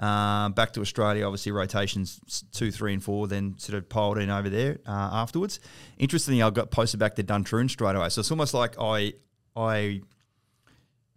[0.00, 4.30] Um, back to Australia, obviously rotations two, three, and four, then sort of piled in
[4.30, 5.60] over there uh, afterwards.
[5.98, 8.08] Interestingly, I got posted back to Duntroon straight away.
[8.08, 9.12] So it's almost like I
[9.54, 10.00] I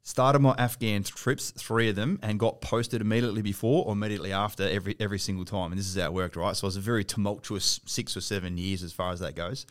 [0.03, 4.63] started my Afghan trips, three of them, and got posted immediately before or immediately after
[4.67, 5.71] every every single time.
[5.71, 6.55] And this is how it worked, right?
[6.55, 9.65] So it was a very tumultuous six or seven years as far as that goes.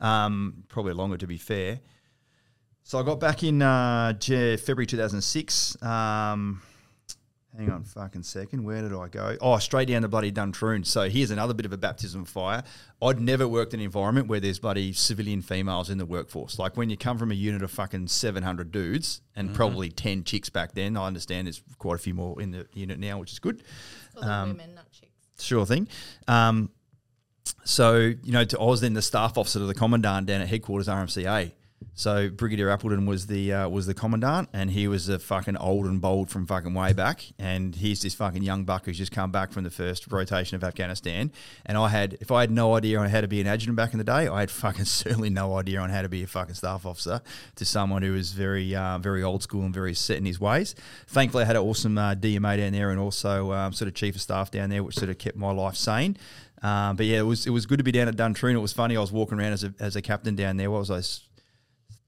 [0.00, 1.80] Um, probably longer to be fair.
[2.82, 5.82] So I got back in uh, February 2006.
[5.82, 6.62] Um,
[7.56, 8.64] hang on, fucking second.
[8.64, 9.36] Where did I go?
[9.40, 10.84] Oh, straight down to bloody Duntroon.
[10.84, 12.62] So here's another bit of a baptism of fire.
[13.02, 16.58] I'd never worked in an environment where there's bloody civilian females in the workforce.
[16.58, 20.50] Like when you come from a unit of fucking 700 dudes and probably 10 chicks
[20.50, 20.96] back then.
[20.96, 23.62] I understand there's quite a few more in the unit now, which is good.
[24.14, 25.12] For the women, not chicks.
[25.40, 25.88] Sure thing.
[26.26, 26.70] Um,
[27.64, 30.48] so, you know, to, I was then the staff officer to the commandant down at
[30.48, 31.52] headquarters RMCA.
[31.98, 35.84] So Brigadier Appleton was the uh, was the commandant, and he was a fucking old
[35.84, 37.24] and bold from fucking way back.
[37.40, 40.62] And he's this fucking young buck who's just come back from the first rotation of
[40.62, 41.32] Afghanistan.
[41.66, 43.94] And I had, if I had no idea on how to be an adjutant back
[43.94, 46.54] in the day, I had fucking certainly no idea on how to be a fucking
[46.54, 47.20] staff officer
[47.56, 50.76] to someone who was very uh, very old school and very set in his ways.
[51.08, 54.14] Thankfully, I had an awesome uh, DMA down there, and also um, sort of chief
[54.14, 56.16] of staff down there, which sort of kept my life sane.
[56.62, 58.54] Um, but yeah, it was it was good to be down at Duntroon.
[58.54, 58.96] It was funny.
[58.96, 60.70] I was walking around as a, as a captain down there.
[60.70, 61.02] What was I?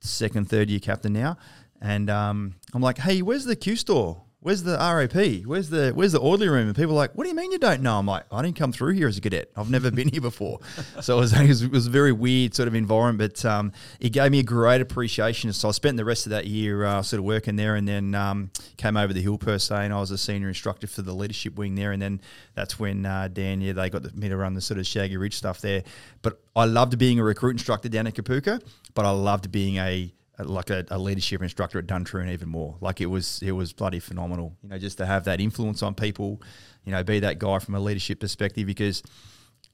[0.01, 1.37] Second, third year captain now,
[1.81, 4.23] and um, I'm like, hey, where's the Q store?
[4.43, 5.45] Where's the RAP?
[5.45, 6.67] Where's the Where's the orderly room?
[6.67, 7.99] And people are like, what do you mean you don't know?
[7.99, 9.51] I'm like, I didn't come through here as a cadet.
[9.55, 10.61] I've never been here before.
[11.01, 13.73] So it was, it was, it was a very weird sort of environment, but um,
[14.01, 15.53] it gave me a great appreciation.
[15.53, 18.15] So I spent the rest of that year uh, sort of working there, and then
[18.15, 21.13] um, came over the hill per se, and I was a senior instructor for the
[21.13, 21.93] leadership wing there.
[21.93, 22.21] And then
[22.55, 25.37] that's when uh, Dan, yeah, they got me to run the sort of Shaggy Ridge
[25.37, 25.85] stuff there.
[26.23, 28.63] But I loved being a recruit instructor down at Kapooka,
[28.95, 30.13] but I loved being a
[30.45, 32.77] like a, a leadership instructor at Duntroon even more.
[32.81, 34.57] Like it was it was bloody phenomenal.
[34.63, 36.41] You know, just to have that influence on people,
[36.85, 39.03] you know, be that guy from a leadership perspective because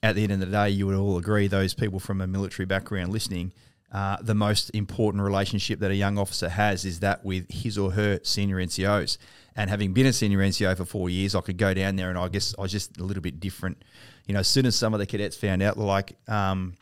[0.03, 2.65] at the end of the day, you would all agree those people from a military
[2.65, 3.51] background listening,
[3.91, 7.91] uh, the most important relationship that a young officer has is that with his or
[7.91, 9.17] her senior NCOs.
[9.55, 12.17] And having been a senior NCO for four years, I could go down there and
[12.17, 13.83] I guess I was just a little bit different.
[14.27, 16.75] You know, as soon as some of the cadets found out, like, um,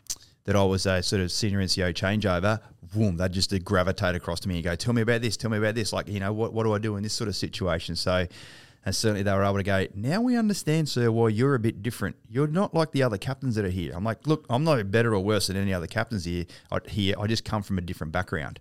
[0.45, 2.59] that I was a sort of senior NCO changeover,
[2.95, 5.57] boom, they'd just gravitate across to me and go, tell me about this, tell me
[5.57, 5.91] about this.
[5.93, 7.95] Like, you know, what, what do I do in this sort of situation?
[7.95, 8.25] So,
[8.85, 11.81] and certainly they were able to go, now we understand, sir, why you're a bit
[11.83, 12.15] different.
[12.29, 13.93] You're not like the other captains that are here.
[13.95, 16.45] I'm like, look, I'm no better or worse than any other captains here.
[16.71, 18.59] I, here, I just come from a different background.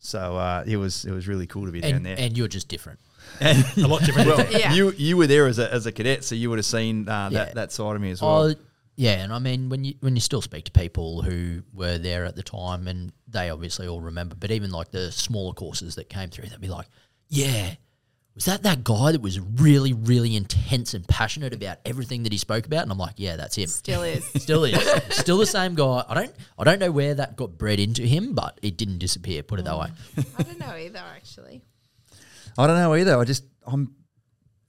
[0.00, 2.14] So uh, it was it was really cool to be down there.
[2.16, 3.00] and you're just different.
[3.40, 4.28] a lot different.
[4.38, 4.72] well, Yeah.
[4.72, 7.28] you you were there as a, as a cadet, so you would have seen uh,
[7.32, 7.44] Yeah.
[7.46, 8.54] that, that side of me as well.
[8.98, 12.24] Yeah, and I mean when you when you still speak to people who were there
[12.24, 16.08] at the time, and they obviously all remember, but even like the smaller courses that
[16.08, 16.88] came through, they'd be like,
[17.28, 17.74] "Yeah,
[18.34, 22.38] was that that guy that was really really intense and passionate about everything that he
[22.38, 23.68] spoke about?" And I'm like, "Yeah, that's him.
[23.68, 24.24] Still is.
[24.42, 24.76] Still is,
[25.10, 26.04] still the same guy.
[26.08, 29.44] I don't I don't know where that got bred into him, but it didn't disappear.
[29.44, 29.80] Put it that mm.
[29.80, 30.24] way.
[30.36, 31.62] I don't know either, actually.
[32.58, 33.16] I don't know either.
[33.16, 33.94] I just I'm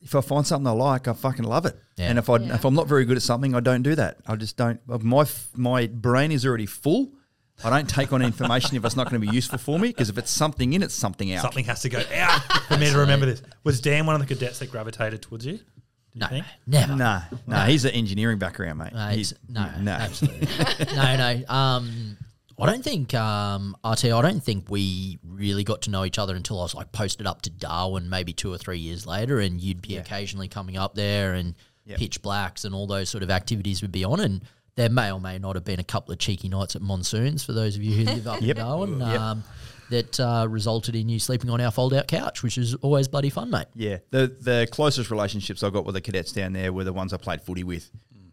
[0.01, 1.77] if I find something I like, I fucking love it.
[1.97, 2.09] Yeah.
[2.09, 2.55] And if I Yeah.
[2.55, 4.17] if I'm not very good at something, I don't do that.
[4.27, 4.79] I just don't.
[5.03, 7.11] My my brain is already full.
[7.61, 9.89] I don't take on information if it's not going to be useful for me.
[9.89, 11.41] Because if it's something in, it's something out.
[11.41, 13.41] Something has to go out for me to remember this.
[13.65, 15.59] Was Dan one of the cadets that gravitated towards you?
[16.15, 16.45] No, think?
[16.65, 16.95] never.
[16.95, 18.93] Nah, nah, he's an engineering background, mate.
[18.93, 19.91] Mate, he's no, no.
[19.91, 20.47] absolutely.
[20.95, 21.53] no, no.
[21.53, 22.17] Um,
[22.61, 26.35] I don't think, um, RT, I don't think we really got to know each other
[26.35, 29.39] until I was like posted up to Darwin maybe two or three years later.
[29.39, 31.97] And you'd be occasionally coming up there and Yep.
[31.97, 34.19] pitch blacks and all those sort of activities would be on.
[34.19, 34.41] And
[34.75, 37.51] there may or may not have been a couple of cheeky nights at monsoons for
[37.53, 38.57] those of you who live up in Yep.
[38.57, 38.99] Darwin.
[38.99, 39.19] Yep.
[39.19, 39.43] Um,
[39.89, 43.31] that uh, resulted in you sleeping on our fold out couch, which is always bloody
[43.31, 43.65] fun, mate.
[43.73, 47.11] Yeah, the the closest relationships I got with the cadets down there were the ones
[47.11, 47.89] I played footy with.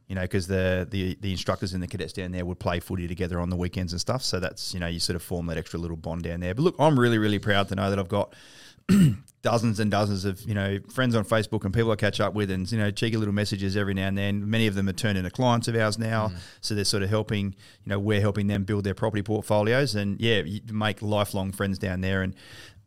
[0.08, 3.08] You know, because the, the the instructors and the cadets down there would play footy
[3.08, 4.22] together on the weekends and stuff.
[4.22, 6.54] So that's you know you sort of form that extra little bond down there.
[6.54, 8.32] But look, I'm really really proud to know that I've got
[9.42, 12.50] dozens and dozens of you know friends on Facebook and people I catch up with,
[12.50, 14.48] and you know cheeky little messages every now and then.
[14.48, 17.54] Many of them are turned into clients of ours now, so they're sort of helping.
[17.84, 21.78] You know, we're helping them build their property portfolios, and yeah, you make lifelong friends
[21.78, 22.22] down there.
[22.22, 22.34] And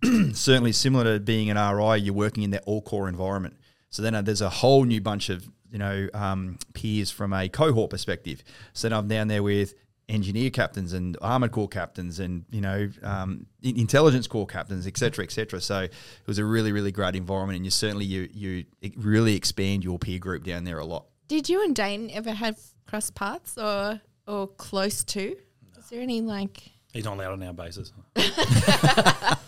[0.35, 3.55] certainly similar to being an RI, you're working in that all core environment.
[3.89, 7.49] So then uh, there's a whole new bunch of you know um, peers from a
[7.49, 8.43] cohort perspective.
[8.73, 9.73] So then I'm down there with
[10.07, 15.61] engineer captains and armored corps captains and you know um, intelligence corps captains, etc., etc.
[15.61, 15.93] So it
[16.25, 18.65] was a really really great environment, and you certainly you you
[18.97, 21.05] really expand your peer group down there a lot.
[21.27, 25.35] Did you and Dane ever have cross paths or or close to?
[25.77, 27.93] Is there any like He's not allowed on our bases.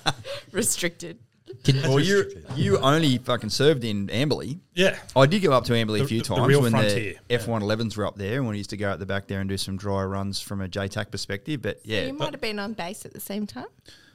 [0.52, 1.20] restricted?
[1.64, 4.60] Can, Well, you you only fucking served in Amberley.
[4.74, 4.98] Yeah.
[5.16, 7.16] I did go up to Amberley The- a few the- the times real when frontier,
[7.28, 9.50] the F111s were up there, and we used to go out the back there and
[9.50, 11.62] do some dry runs from a JTAC perspective.
[11.62, 13.68] But yeah, you might have been on base at the same time.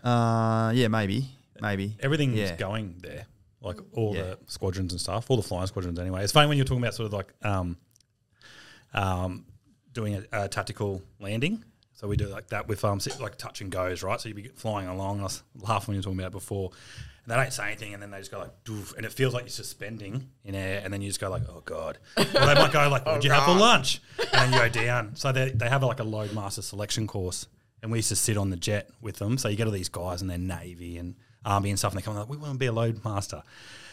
[0.05, 2.57] uh, yeah, maybe, maybe Everything's Yeah.
[2.57, 3.27] going there,
[3.61, 4.23] like all Yeah.
[4.23, 5.99] the squadrons and stuff, all the flying squadrons.
[5.99, 7.77] Anyway, it's funny when you're talking about sort of like um,
[8.95, 9.45] um,
[9.93, 11.65] doing a, a tactical landing.
[11.97, 14.21] So we do like that with um, like touch and goes, right?
[14.21, 15.21] So you'd be flying along.
[15.21, 16.71] I was laughing when you were talking about before.
[17.25, 19.35] And they don't say anything, and then they just go like, doof, and it feels
[19.35, 21.99] like you're suspending in air, and then you just go like, oh god.
[22.17, 24.01] Or they might go like, what'd you have for lunch?
[24.19, 25.17] And then you go down.
[25.17, 27.49] So they they have like a load master selection course,
[27.83, 29.39] and we used to sit on the jet with them.
[29.39, 32.05] So you get all these guys and they're navy and army and stuff, and they
[32.05, 33.43] come like, we want to be a load master.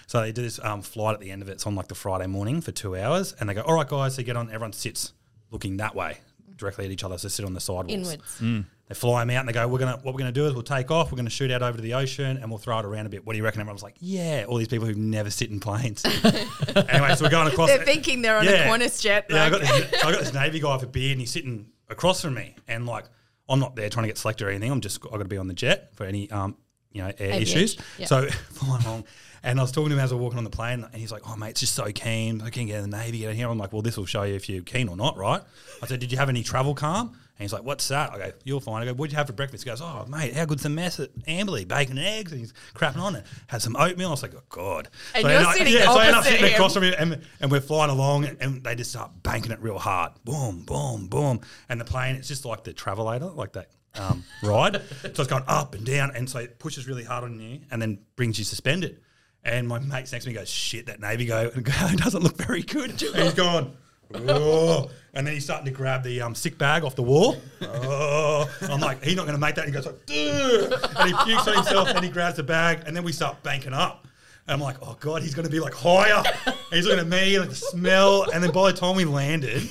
[0.08, 1.54] So they do this um, flight at the end of it.
[1.54, 4.16] It's on like the Friday morning for two hours, and they go, all right, guys.
[4.16, 5.14] So you get on, everyone sits
[5.50, 6.18] looking that way,
[6.58, 7.18] directly at each other.
[7.18, 7.92] So sit on the sidewalls.
[7.92, 8.66] Inwards.
[8.90, 10.62] They fly them out and they go, "We're gonna what we're gonna do is we'll
[10.62, 11.10] take off.
[11.12, 13.26] We're gonna shoot out over to the ocean and we'll throw it around a bit.
[13.26, 16.04] What do you reckon?" Everyone's like, "Yeah." All these people who've never sit in planes.
[16.76, 17.70] anyway, so we're going across.
[17.70, 18.52] They're thinking they're on Yeah.
[18.52, 19.28] a Qantas jet.
[19.30, 19.70] Yeah, I got, this,
[20.02, 22.56] so I got this navy guy with a beard and he's sitting across from me
[22.68, 23.06] and like
[23.48, 24.72] I'm not there trying to get selected or anything.
[24.72, 26.58] I'm just I got to be on the jet for any um
[26.92, 27.78] you know air Aviation, issues.
[27.98, 28.06] yeah.
[28.06, 29.06] So flying along.
[29.44, 31.12] And I was talking to him as we were walking on the plane, and he's
[31.12, 32.42] like, "Oh, mate, it's just so keen.
[32.42, 34.24] I can get in the navy, get in here." I'm like, "Well, this will show
[34.24, 35.42] you if you're keen or not, right?"
[35.82, 38.62] I said, "Did you have any Travacalm?" And he's like, "What's that?" I go, "You'll
[38.62, 40.70] find." I go, "What'd you have for breakfast?" He goes, "Oh, mate, how good's the
[40.70, 41.68] mess at Amberley?
[41.68, 43.26] Bacon and eggs." And he's crapping on it.
[43.48, 44.10] Had some oatmeal.
[44.10, 46.24] I was like, "Oh God." And so you're I sitting yeah, so I end up
[46.24, 46.54] sitting him.
[46.54, 49.78] across from him, and, and we're flying along, and they just start banking it real
[49.78, 50.14] hard.
[50.24, 52.16] Boom, boom, boom, and the plane.
[52.16, 53.72] It's just like the travelator, like that.
[53.96, 57.40] Um, ride, so it's going up and down, and so it pushes really hard on
[57.40, 59.03] you, and then brings you suspended.
[59.46, 62.64] And my mate's next to me goes, "Shit, that navy go guy doesn't look very
[62.64, 63.76] good." And he's gone,
[64.14, 67.38] "Oh," and then he's starting to grab the um, sick bag off the wall.
[67.62, 69.66] Oh, I'm like, he's not going to make that.
[69.66, 72.84] And he goes like, "Duh," and he pukes on himself, and he grabs the bag,
[72.86, 74.08] and then we start banking up.
[74.48, 76.22] And I'm like, oh god, he's going to be like higher.
[76.46, 78.30] And he's looking at me, like the smell.
[78.32, 79.70] And then by the time we landed,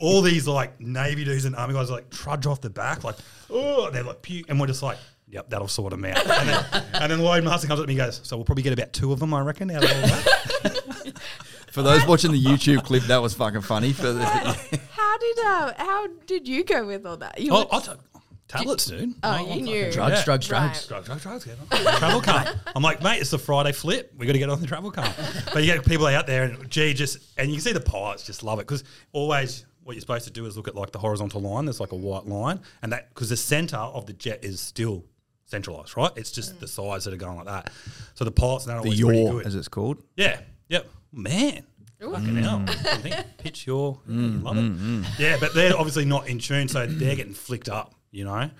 [0.00, 3.14] all these like navy dudes and army guys like trudge off the back, like,
[3.50, 4.98] oh, they're like puke, and we're just like.
[5.30, 6.18] Yep, that'll sort them out.
[6.26, 6.64] And then,
[6.94, 8.92] and then load master comes up to me and goes, So we'll probably get about
[8.92, 11.20] two of them, I reckon, out of all that.
[11.70, 13.92] For those watching the YouTube clip, that was fucking funny.
[13.92, 14.24] For the,
[14.90, 17.40] How did uh, how did you go with all that?
[17.40, 18.00] You oh, I took
[18.48, 19.14] tablets, dude.
[19.22, 19.92] Oh, I'm you fucking- knew.
[19.92, 20.24] drugs, Yeah.
[20.24, 20.50] drugs, drugs.
[20.50, 20.86] Right.
[20.88, 21.46] Drugs, drugs, drugs.
[21.46, 21.78] yeah.
[21.98, 22.58] Travacalm.
[22.74, 24.12] I'm like, mate, it's the Friday flip.
[24.18, 25.52] We got to get on the Travacalm.
[25.54, 28.24] But you get people out there, and gee, just and you can see the pilots
[28.26, 30.98] just love it because always what you're supposed to do is look at like the
[30.98, 31.66] horizontal line.
[31.66, 35.04] There's like a white line, and that because the center of the jet is still
[35.50, 36.10] centralized, right?
[36.16, 36.60] It's just mm.
[36.60, 37.72] the sides that are going like that.
[38.14, 39.46] So the pilots are the always pretty yaw, good.
[39.46, 40.02] as it's called.
[40.16, 40.40] Yeah.
[40.68, 40.88] Yep.
[41.12, 41.64] Man.
[42.00, 42.60] Fucking hell.
[42.60, 42.68] Mm.
[42.70, 45.20] I think pitch your you mm, love it.
[45.20, 48.50] Yeah, but they're obviously not in tune, so they're getting flicked up, you know,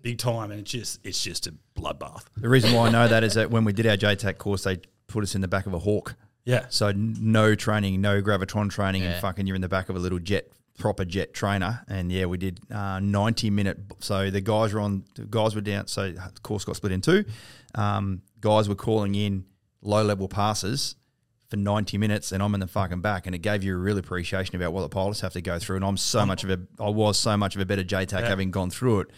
[0.00, 2.24] big time, and it's just it's just a bloodbath.
[2.36, 4.78] The reason why I know that is that when we did our JTAC course, they
[5.08, 6.14] put us in the back of a hawk.
[6.44, 6.66] Yeah.
[6.68, 9.12] So n- no training, no gravitron training, Yeah.
[9.12, 11.84] and fucking you're in the back of a little jet, proper jet trainer.
[11.88, 13.78] And yeah, we did uh, 90 minute.
[14.00, 15.86] So the guys were on, the guys were down.
[15.86, 17.24] So the course got split in two.
[17.74, 19.44] Um, guys were calling in
[19.82, 20.96] low level passes
[21.50, 23.98] for 90 minutes and I'm in the fucking back and it gave you a real
[23.98, 26.58] appreciation about what the pilots have to go through and I'm so much of a
[26.80, 28.26] I was so much of a better JTAC Yeah.
[28.28, 29.08] having gone through it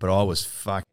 [0.00, 0.85] but I was fucking it.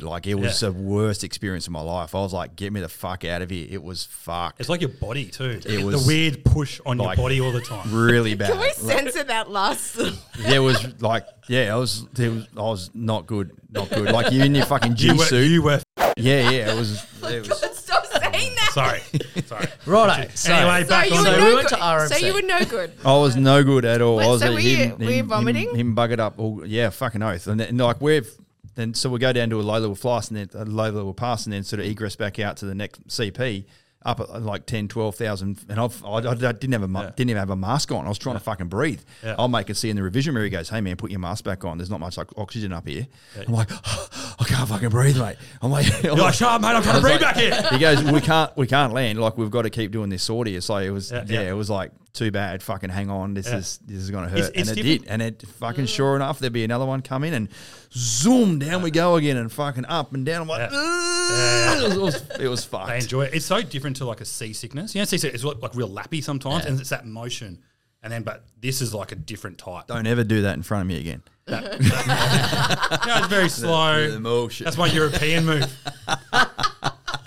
[0.00, 0.70] Like it was Yeah.
[0.70, 3.50] the worst experience of my life I was like get me the fuck out of
[3.50, 5.60] here it was fucked It's like your body too.
[5.66, 7.92] It was the weird push on like- your body all the time.
[7.94, 9.98] really bad Can we Like, censor that last?
[10.38, 14.32] there was like yeah I was there was I was not good not good like
[14.32, 15.82] you in your fucking G You were, suit you were
[16.16, 18.70] yeah yeah it was oh it was Stop saying that.
[18.72, 19.00] sorry,
[19.44, 19.66] sorry.
[19.84, 20.22] Righto.
[20.22, 21.76] Eh, so, Anyway, So back you on So no we went good.
[21.76, 22.08] to RMC.
[22.08, 22.92] So you were no good.
[23.04, 24.16] I was no good at all.
[24.16, 25.68] Wait, I was so at were you- him, were you vomiting?
[25.70, 26.38] Him, him buggered up.
[26.38, 27.46] All, yeah, fucking oath.
[27.48, 28.30] And, and like we've
[28.74, 31.14] then so we'll go down to a low level flight and then a low level
[31.14, 33.64] pass and then sort of egress back out to the next CP
[34.04, 35.64] up at uh, like 10, 12,000.
[35.68, 37.10] And I've, I, I didn't have a Yeah.
[37.14, 38.04] didn't even have a mask on.
[38.04, 39.00] I was trying to fucking breathe.
[39.22, 39.36] Yeah.
[39.38, 40.44] I'll make it see in the revision mirror.
[40.44, 41.78] He goes, "Hey man, put your mask back on.
[41.78, 43.06] There's not much like oxygen up here."
[43.46, 44.08] I'm like, oh,
[44.38, 46.68] "I can't fucking breathe, mate." I'm like, I'm You're like, shut up, mate.
[46.68, 47.62] I'm trying to breathe back here.
[47.70, 49.20] he goes, "We can't, we can't land.
[49.20, 51.50] Like we've got to keep doing this sortie." It's like it was, Yeah, yeah, yeah.
[51.50, 52.62] it was like too bad.
[52.62, 53.56] Fucking hang on, this Yeah.
[53.58, 55.02] is this is gonna hurt, It's- it's and it different.
[55.02, 55.94] did, and it fucking mm.
[55.94, 57.48] sure enough, there'd be another one come in, and
[57.92, 60.42] zoom down we go again, and fucking up and down.
[60.42, 62.88] I'm like, it was, it was, it was fucked.
[62.88, 63.34] They enjoy it.
[63.34, 64.94] It's so different to like a seasickness.
[64.94, 67.58] You know, seasickness is like, like real lappy sometimes, and it's that motion.
[68.02, 69.86] And then, but this is like a different type.
[69.86, 71.22] Don't ever do that in front of me again.
[71.48, 74.10] You know, it's very slow.
[74.10, 74.64] the motion.
[74.64, 75.76] That's my European move.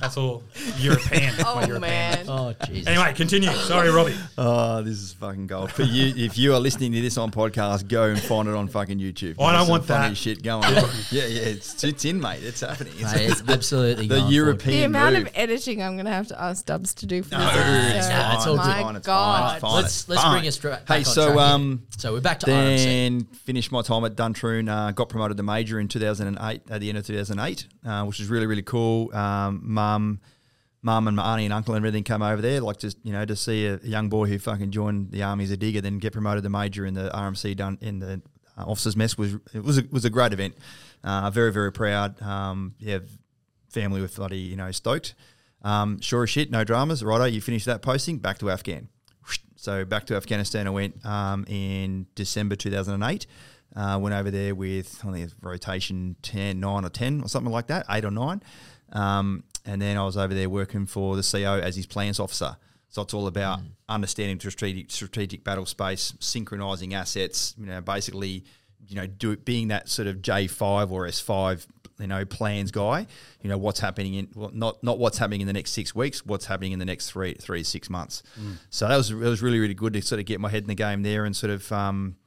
[0.06, 0.44] That's all
[0.78, 1.34] European.
[1.46, 1.82] Oh European.
[1.82, 2.26] man.
[2.30, 2.88] oh, Jesus.
[2.88, 3.50] Anyway, continue.
[3.52, 4.16] Sorry, Robbie.
[4.38, 5.72] Oh, this is fucking gold.
[5.72, 8.68] For you, if you are listening to this on podcast, go and find it on
[8.68, 9.36] fucking YouTube.
[9.40, 10.16] I don't There's some want funny that.
[10.16, 10.64] shit going.
[10.66, 10.74] on.
[11.12, 12.44] yeah, yeah, it's, it's in, mate.
[12.44, 12.94] It's happening.
[12.98, 14.20] It's, Mate, it's absolutely the.
[14.22, 15.28] European The amount move.
[15.28, 18.08] of editing I'm going to have to ask Dubs to do for No, this it's
[18.08, 18.12] episode.
[18.22, 19.02] fine, it's all My fine, God.
[19.02, 19.74] fine, it's fine.
[19.76, 20.38] Let's let's Fine.
[20.40, 22.84] bring us straight back Hey, on so, track um, so we're back to RMC.
[22.86, 24.68] Then finished my time at Duntroon.
[24.70, 28.30] Uh, got promoted to major in 2008 at the end of 2008, uh, which was
[28.30, 29.14] really really cool.
[29.16, 29.62] Um,
[29.96, 30.20] Mum,
[30.82, 33.26] mum and my auntie and uncle and everything come over there, like just you know
[33.26, 36.14] to see a, young boy who fucking joined the army as a digger, then get
[36.14, 38.22] promoted to major in the RMC Duntroon the
[38.58, 40.56] uh, officers mess was it was a, was a great event.
[41.04, 42.22] Uh, very very proud.
[42.22, 43.00] Um, yeah,
[43.70, 45.16] family with bloody you know stoked.
[45.64, 47.04] Um, sure as shit, no dramas.
[47.04, 48.90] Righto, you finished that posting, back to Afghan.
[49.56, 53.26] So back to Afghanistan I went um, in December 2008.
[53.76, 57.68] Uh, went over there with I think rotation 10, 9 or 10 or something like
[57.68, 58.44] that, 8 or 9.
[58.94, 62.58] Um, and then I was over there working for the CO as his plans officer.
[62.90, 63.60] So it's all about
[63.90, 68.46] understanding strategic strategic battle space, synchronizing assets, you know, basically,
[68.88, 71.66] you know, do being that sort of J5 or S5
[71.98, 73.08] you know plans guy
[73.42, 76.26] you know what's happening in well, not not what's happening in the next six weeks
[76.26, 78.22] what's happening in the next three three to six months.
[78.70, 80.68] So that was it was really really good to sort of get my head in
[80.68, 82.18] the game there and sort of um,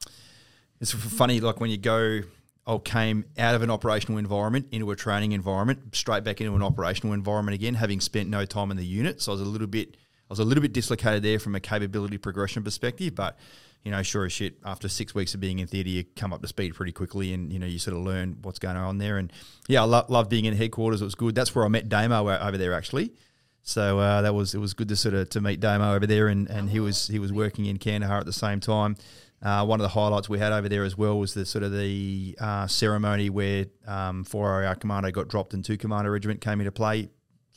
[0.81, 2.21] it's funny like when you go
[2.69, 6.63] I came out of an operational environment into a training environment straight back into an
[6.63, 9.67] operational environment again having spent no time in the unit so I was a little
[9.67, 13.37] bit I was a little bit dislocated there from a capability progression perspective but
[13.83, 16.41] you know, sure as shit, after six weeks of being in theatre, you come up
[16.41, 19.17] to speed pretty quickly and, you know, you sort of learn what's going on there.
[19.17, 19.31] And
[19.67, 21.01] yeah, I lo- being in headquarters.
[21.01, 21.33] It was good.
[21.35, 23.13] That's where I met Damo over there, actually.
[23.61, 26.27] So uh, that was, it was good to sort of, to meet Damo over there
[26.27, 28.97] and, and he was, he was working in Kandahar at the same time.
[29.41, 31.71] Uh, one of the highlights we had over there as well was the sort of
[31.71, 36.71] the uh, ceremony where um, 4RAR Commando got dropped and 2 Commando Regiment came into
[36.71, 37.09] play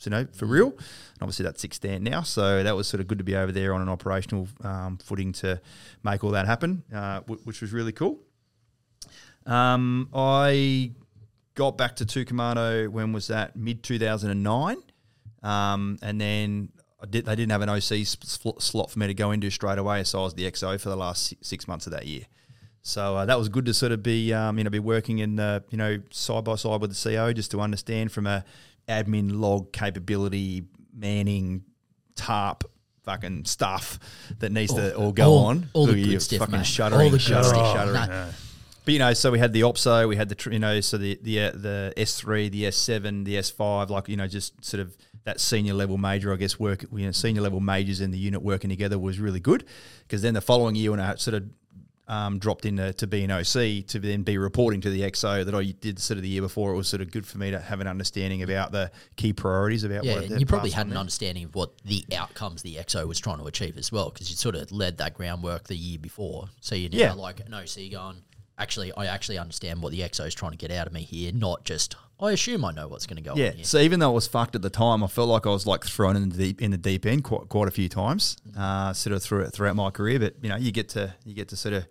[0.05, 0.69] you know, for real.
[0.69, 2.21] And obviously that's six stand now.
[2.21, 5.31] So that was sort of good to be over there on an operational um, footing
[5.33, 5.61] to
[6.03, 8.19] make all that happen, uh, w- which was really cool.
[9.45, 10.91] Um, I
[11.55, 12.89] got back to two commando.
[12.89, 13.55] When was that?
[13.55, 14.77] Mid two thousand and nine,
[15.41, 16.69] um, and then
[17.05, 17.25] did.
[17.25, 20.21] They didn't have an OC sl- slot for me to go into straight away, so
[20.21, 22.23] I was the XO for the last six months of that year.
[22.81, 25.37] So uh, that was good to sort of be, um, you know, be working in
[25.37, 28.43] the, you know, side by side with the CO just to understand from a
[28.89, 31.63] admin log capability, manning,
[32.15, 32.63] tarp,
[33.03, 33.99] fucking stuff
[34.39, 35.69] that needs to all go all- on.
[35.73, 36.65] all the good stuff, fucking mate.
[36.65, 37.75] shuddering, All the shuddering, stuff.
[37.75, 38.09] shuddering.
[38.09, 38.29] No.
[38.85, 41.17] But you know, so we had the OPSO, we had the you know, so the
[41.21, 44.53] the uh, the S three, the S seven, the S five, like you know, just
[44.63, 48.11] sort of that senior level major, I guess, work you know, senior level majors in
[48.11, 49.65] the unit working together was really good
[50.07, 51.43] because then the following year when I sort of
[52.05, 55.45] um, dropped in to, to be an OC to then be reporting to the XO
[55.45, 57.51] that I did sort of the year before, it was sort of good for me
[57.51, 61.45] to have an understanding about the key priorities about Yeah, you probably had an understanding
[61.45, 64.55] of what the outcomes the XO was trying to achieve as well, because you sort
[64.55, 66.49] of led that groundwork the year before.
[66.59, 67.13] So you're now Yeah.
[67.13, 68.17] like an OC going,
[68.57, 71.31] actually, I actually understand what the XO is trying to get out of me here,
[71.33, 73.49] not just I assume I know what's going to go Yeah.
[73.49, 73.65] on here.
[73.65, 75.83] So even though it was fucked at the time, I felt like I was like
[75.83, 79.13] thrown in the deep in the deep end quite, quite a few times, uh, sort
[79.15, 80.19] of through throughout my career.
[80.19, 81.85] But you know, you get to you get to sort of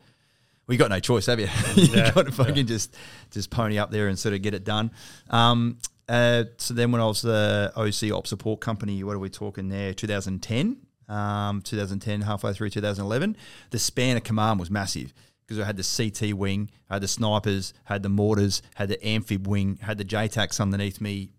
[0.69, 1.49] well, got no choice, have you?
[1.77, 2.97] you Yeah, got to fucking just
[3.31, 4.91] just pony up there and sort of get it done.
[5.29, 9.29] Um, uh, so then when I was the OC Op Support Company, what are we
[9.29, 9.93] talking there?
[9.93, 10.79] 2010.
[11.09, 13.37] um, 2010, halfway through 2011,
[13.71, 15.13] the span of command was massive
[15.53, 19.47] because I had the CT wing, had the snipers, had the mortars, had the amphib
[19.47, 21.33] wing, had the JTACs underneath me,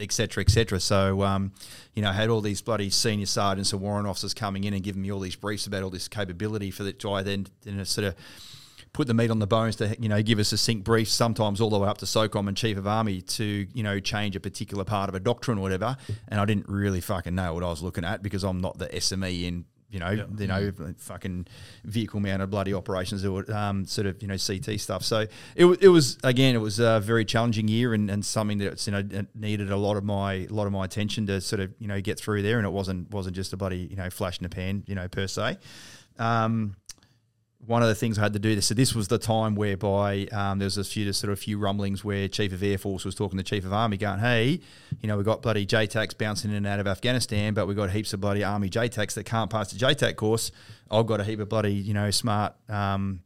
[0.00, 0.80] etc., etc.
[0.80, 1.52] So, um,
[1.94, 4.82] you know, I had all these bloody senior sergeants and warrant officers coming in and
[4.82, 7.04] giving me all these briefs about all this capability for that.
[7.04, 8.14] I then, then sort of
[8.92, 11.60] put the meat on the bones to you know give us a sync brief, sometimes
[11.60, 14.40] all the way up to SOCOM and Chief of Army to you know change a
[14.40, 15.96] particular part of a doctrine or whatever.
[16.28, 18.88] And I didn't really fucking know what I was looking at because I'm not the
[18.88, 21.46] SME in you know, you know, fucking
[21.84, 25.02] vehicle mounted bloody operations or um, sort of you know CT stuff.
[25.02, 25.26] So
[25.56, 28.92] it, it was again, it was a very challenging year and, and something that you
[28.92, 31.88] know needed a lot of my a lot of my attention to sort of you
[31.88, 32.58] know get through there.
[32.58, 35.08] And it wasn't wasn't just a bloody you know flash in the pan you know
[35.08, 35.58] per se.
[36.18, 36.76] Um,
[37.68, 38.66] one of the things I had to do this.
[38.66, 42.02] So this was the time whereby um, there was a few sort of few rumblings
[42.02, 44.60] where Chief of Air Force was talking to Chief of Army, going, "Hey,
[45.02, 47.90] you know, we got bloody JTACs bouncing in and out of Afghanistan, but we got
[47.90, 50.50] heaps of bloody Army JTACs that can't pass the JTAC course.
[50.90, 53.20] I've got a heap of bloody you know smart." Um,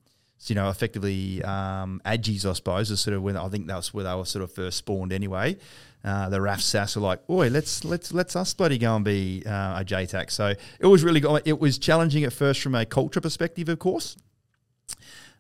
[0.46, 4.12] you know, effectively um, I suppose, is sort of when I think that's where they
[4.12, 5.56] were sort of first spawned anyway.
[6.04, 9.44] Uh, the RAAF SAS were like, "Oi, let's let's let's us bloody go and be
[9.46, 13.20] uh, a JTAC." So it was really it was challenging at first from a culture
[13.20, 14.16] perspective, of course.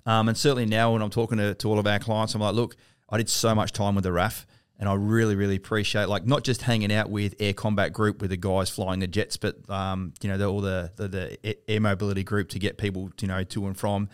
[0.04, 2.54] Um, and certainly now when I'm talking to, to all of our clients, I'm like,
[2.54, 2.76] look,
[3.08, 4.44] I did so much time with the RAAF
[4.82, 8.30] and I really, really appreciate like not just hanging out with Air Combat Group with
[8.30, 11.80] the guys flying the jets, but um, you know the, all the, the, the air
[11.80, 14.08] mobility group to get people you know to and from.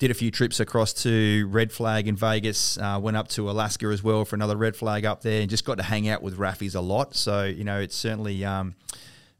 [0.00, 2.76] Did a few trips across to Red Flag in Vegas.
[2.76, 5.64] Uh, went up to Alaska as well for another Red Flag up there, and just
[5.64, 7.14] got to hang out with RAFies a lot.
[7.14, 8.44] So you know it's certainly.
[8.44, 8.74] Um,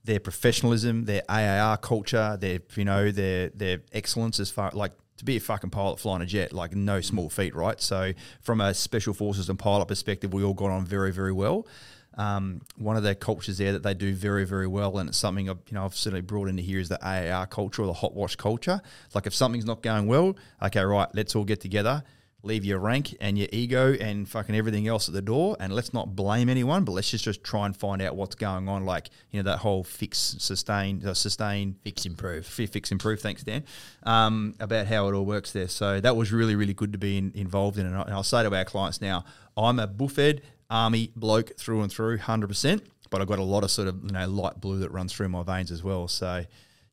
[0.04, 5.24] their professionalism, their AAR culture, their you know their their excellence as far like to
[5.24, 7.80] be a fucking pilot flying a jet, like no small feat, right?
[7.80, 11.66] So from a special forces and pilot perspective, we all got on very, very well.
[12.16, 15.50] Um, one of the cultures there that they do very, very well, and it's something
[15.50, 18.14] I've, you know I've certainly brought into here is the AAR culture or the hot
[18.14, 18.80] wash culture.
[19.14, 22.04] Like if something's not going well, okay, right, let's all get together
[22.44, 25.92] leave your rank and your ego and fucking everything else at the door and let's
[25.92, 29.10] not blame anyone but let's just, just try and find out what's going on like
[29.30, 32.46] you know that whole fix sustain uh, sustain fix improve.
[32.46, 33.20] fix improve.
[33.20, 33.64] Thanks dan.
[34.02, 35.68] Um, about how it all works there.
[35.68, 38.54] So that was really really good to be in, involved in and i'll say to
[38.54, 39.24] our clients now
[39.56, 40.40] i'm a buffed
[40.70, 42.80] army bloke through and through 100%
[43.10, 45.28] but i've got a lot of sort of you know light blue that runs through
[45.28, 46.08] my veins as well.
[46.08, 46.44] So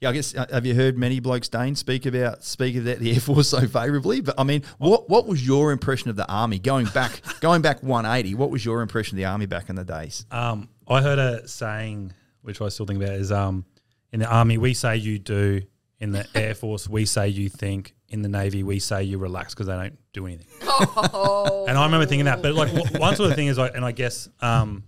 [0.01, 3.11] yeah, I guess uh, have you heard many blokes, Dane, speak about speak about the
[3.13, 4.21] Air Force so favourably?
[4.21, 7.83] But I mean, what what was your impression of the Army going back going back
[7.83, 8.33] 180?
[8.33, 10.25] What was your impression of the Army back in the days?
[10.31, 13.63] Um, I heard a saying, which I still think about, is um,
[14.11, 15.61] in the Army we say you do,
[15.99, 19.53] in the Air Force we say you think, in the Navy we say you relax
[19.53, 20.47] because they don't do anything.
[20.63, 21.65] Oh.
[21.69, 22.41] and I remember thinking that.
[22.41, 24.83] But like one sort of thing is, like, and I guess, um,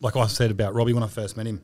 [0.00, 1.62] like I said about Robbie when I first met him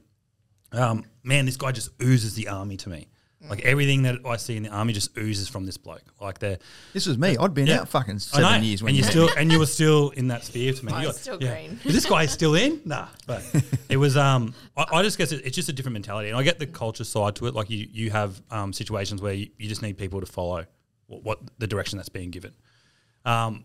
[0.73, 3.09] um, man, this guy just oozes the army to me.
[3.49, 6.03] Like everything that I see in the army just oozes from this bloke.
[6.21, 6.59] Like the
[6.93, 7.37] This was me.
[7.39, 7.83] I'd been Yeah.
[7.83, 10.27] out fucking I seven years when and you you still and you were still in
[10.29, 10.91] that sphere to me.
[10.91, 11.55] Mine's You got- still yeah.
[11.55, 11.81] green.
[11.85, 12.81] Is this guy still in?
[12.85, 13.45] Nah, but
[13.89, 14.17] it was.
[14.17, 16.67] Um, I, I just guess it, it's just a different mentality, and I get the
[16.67, 17.55] culture side to it.
[17.55, 20.67] Like you, you have um, situations where you, you just need people to follow
[21.07, 22.53] what, what the direction that's being given.
[23.25, 23.65] Um,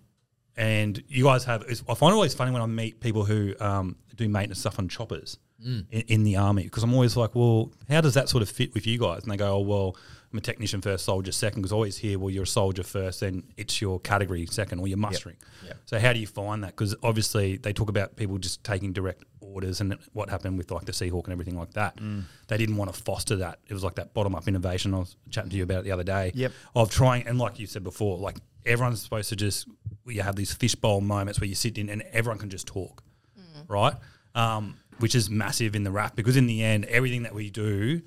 [0.56, 1.64] and you guys have.
[1.68, 4.78] It's, I find it always funny when I meet people who um, do maintenance stuff
[4.78, 5.86] on choppers Mm.
[5.92, 8.74] in, in the army because I'm always like, well, how does that sort of fit
[8.74, 9.24] with you guys?
[9.24, 9.96] And they go, oh, well,
[10.32, 11.62] I'm a technician first, soldier second.
[11.62, 14.88] Because I always hear, well, you're a soldier first, then it's your category second, or
[14.88, 15.38] you're mustering.
[15.66, 15.78] Yep.
[15.86, 16.72] So how do you find that?
[16.72, 20.86] Because obviously they talk about people just taking direct orders and what happened with like
[20.86, 21.98] the Seahawk and everything like that.
[21.98, 22.24] Mm.
[22.48, 23.60] They didn't want to foster that.
[23.68, 25.92] It was like that bottom up innovation I was chatting to you about it the
[25.92, 26.32] other day.
[26.34, 26.52] Yep.
[26.76, 29.68] Of trying and like you said before, like everyone's supposed to just
[30.06, 33.04] you have these fishbowl moments where you sit in and everyone can just talk,
[33.40, 33.70] mm.
[33.70, 33.94] right?
[34.36, 38.02] Um, which is massive in the RAAF because in the end, everything that we do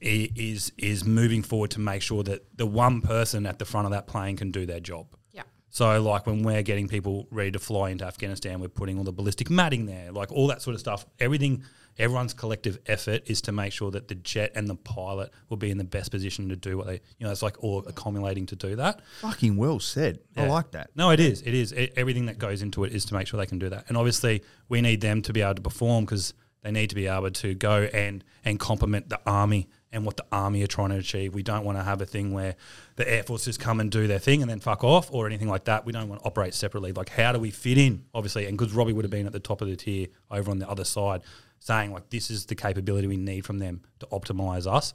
[0.00, 3.92] is is moving forward to make sure that the one person at the front of
[3.92, 5.06] that plane can do their job.
[5.30, 5.44] Yeah.
[5.70, 9.12] So, like when we're getting people ready to fly into Afghanistan, we're putting all the
[9.12, 11.06] ballistic matting there, like all that sort of stuff.
[11.20, 11.62] Everything,
[11.98, 15.70] everyone's collective effort is to make sure that the jet and the pilot will be
[15.70, 18.56] in the best position to do what they, you know, it's like all accumulating to
[18.56, 19.00] do that.
[19.20, 20.20] fucking well said.
[20.36, 20.90] I like that.
[20.94, 21.42] No, it is.
[21.42, 21.72] It is.
[21.72, 23.84] E- everything that goes into it is to make sure they can do that.
[23.88, 27.06] And obviously, we need them to be able to perform because they need to be
[27.06, 30.96] able to go and and complement the army and what the army are trying to
[30.96, 31.34] achieve.
[31.34, 32.56] We don't want to have a thing where
[32.96, 35.48] the air force just come and do their thing and then fuck off or anything
[35.48, 35.86] like that.
[35.86, 36.92] We don't want to operate separately.
[36.92, 38.04] Like, how do we fit in?
[38.12, 40.58] Obviously, and because Robbie would have been at the top of the tier over on
[40.58, 41.22] the other side,
[41.60, 44.94] saying like, this is the capability we need from them to optimize us.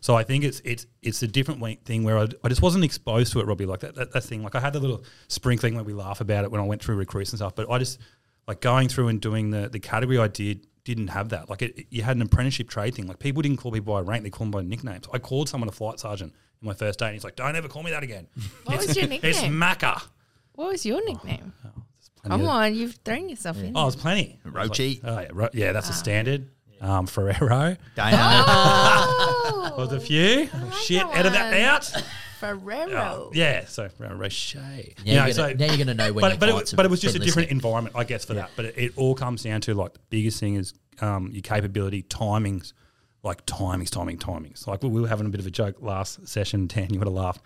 [0.00, 3.32] So I think it's it's it's a different thing where I, I just wasn't exposed
[3.32, 3.66] to it, Robbie.
[3.66, 4.42] Like that, that that thing.
[4.42, 6.96] Like I had the little sprinkling where we laugh about it when I went through
[6.96, 7.54] recruits and stuff.
[7.54, 7.98] But I just
[8.46, 11.50] like going through and doing the the category I did didn't have that.
[11.50, 13.06] Like it, you had an apprenticeship trade thing.
[13.06, 15.06] Like people didn't call people by rank; they called them by nicknames.
[15.12, 16.32] I called someone a flight sergeant
[16.62, 18.26] in my first day, and he's like, "Don't ever call me that again."
[18.64, 19.30] What It's- was your nickname?
[19.30, 19.40] It's?
[19.40, 20.02] Macca.
[20.54, 21.52] What was your nickname?
[21.64, 21.69] Oh,
[22.22, 23.72] Plenty Come of- on, you've thrown yourself in.
[23.76, 24.38] Oh, it's plenty.
[24.44, 25.02] It was Rochi.
[25.02, 26.48] Like, oh yeah, ro- yeah, that's a standard.
[26.80, 27.76] Um, Ferrero.
[27.94, 28.16] Dana.
[28.16, 30.48] Oh, Was a few.
[30.82, 31.60] Shit, that edit that one.
[31.60, 32.04] out.
[32.38, 33.26] Ferrero.
[33.26, 34.54] Oh, yeah, so uh, Roche.
[34.54, 36.48] Now, You you're know, gonna, so- now you're going to know when but your but
[36.48, 37.56] it, clients was- but it have was just a been different listening.
[37.58, 38.50] environment, I guess, for that.
[38.56, 42.02] But it, it all comes down to like the biggest thing is um, your capability,
[42.04, 42.72] timings,
[43.22, 44.66] like timings, timing, timings.
[44.66, 46.92] Like we, we were having a bit of a joke last session, Dan.
[46.94, 47.42] You would have laughed.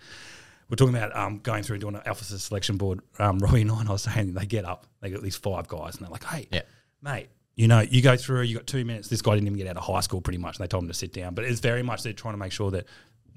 [0.69, 3.01] We're talking about um, going through and doing an officer selection board.
[3.19, 5.41] Um, Robbie and I, and I was saying they get up, they get at least
[5.43, 6.61] five guys, and they're like, "Hey, Yeah.
[7.01, 9.07] mate, you know, you go through, you got two minutes.
[9.07, 10.57] This guy didn't even get out of high school pretty much.
[10.57, 11.35] And they told him to sit down.
[11.35, 12.85] But it's very much they're trying to make sure that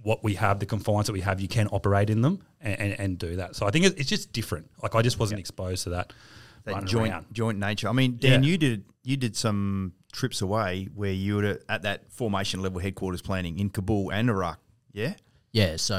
[0.03, 3.01] what we have, the confines that we have, you can operate in them and, and,
[3.01, 3.57] and do that.
[3.57, 4.71] So I think it- it's just different.
[4.83, 6.13] Like I just wasn't exposed to that.
[6.65, 7.27] that joint around.
[7.33, 7.89] joint nature.
[7.89, 8.49] I mean, Dan, Yeah.
[8.51, 13.23] you did you did some trips away where you were at that formation level headquarters
[13.23, 14.59] planning in Kabul and Iraq.
[14.93, 15.15] Yeah,
[15.53, 15.97] Yeah, so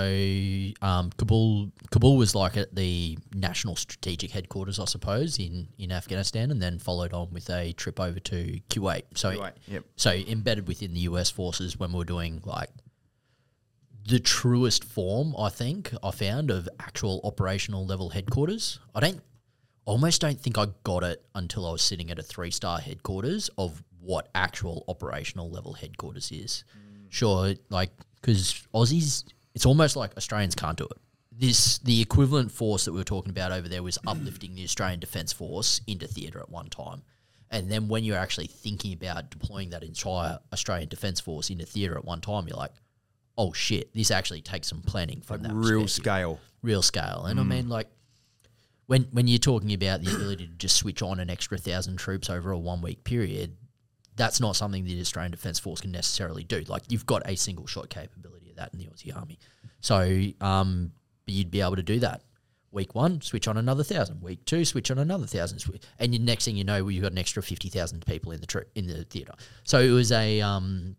[0.82, 6.52] um, Kabul Kabul was like at the national strategic headquarters, I suppose, in, in Afghanistan,
[6.52, 9.04] and then followed on with a trip over to Kuwait.
[9.16, 9.86] So, Kuwait, yep.
[9.95, 12.70] so embedded within the US forces when we were doing like
[14.08, 18.80] the truest form, I think I found of actual operational level headquarters.
[18.95, 19.22] I don't,
[19.86, 23.50] almost don't think I got it until I was sitting at a three star headquarters
[23.58, 26.64] of what actual operational level headquarters is.
[27.10, 27.91] Sure, like
[28.22, 29.26] because Aussies,
[29.60, 30.97] it's almost like Australians can't do it.
[31.38, 35.01] This the equivalent force that we were talking about over there was uplifting the Australian
[35.01, 37.01] Defence Force into theatre at one time.
[37.51, 41.97] And then when you're actually thinking about deploying that entire Australian Defence Force into theatre
[41.97, 42.72] at one time, you're like,
[43.38, 46.39] oh shit, this actually takes some planning from that real scale.
[46.62, 47.26] real scale.
[47.26, 47.47] And I mm.
[47.49, 47.89] mean, like,
[48.86, 52.30] when when you're talking about the ability to just switch on an extra thousand troops
[52.30, 53.57] over a one week period,
[54.20, 56.63] that's not something the Australian Defence Force can necessarily do.
[56.67, 59.39] Like, you've got a single shot capability of that in the Aussie Army.
[59.82, 60.91] So, um,
[61.26, 62.22] you'd be able to do that.
[62.72, 64.22] Week one, switch on another thousand.
[64.22, 65.63] Week two, switch on another thousand.
[65.97, 68.65] And the next thing you know, you've got an extra fifty thousand people in the
[68.76, 69.34] in the theatre.
[69.63, 70.95] So it was a um,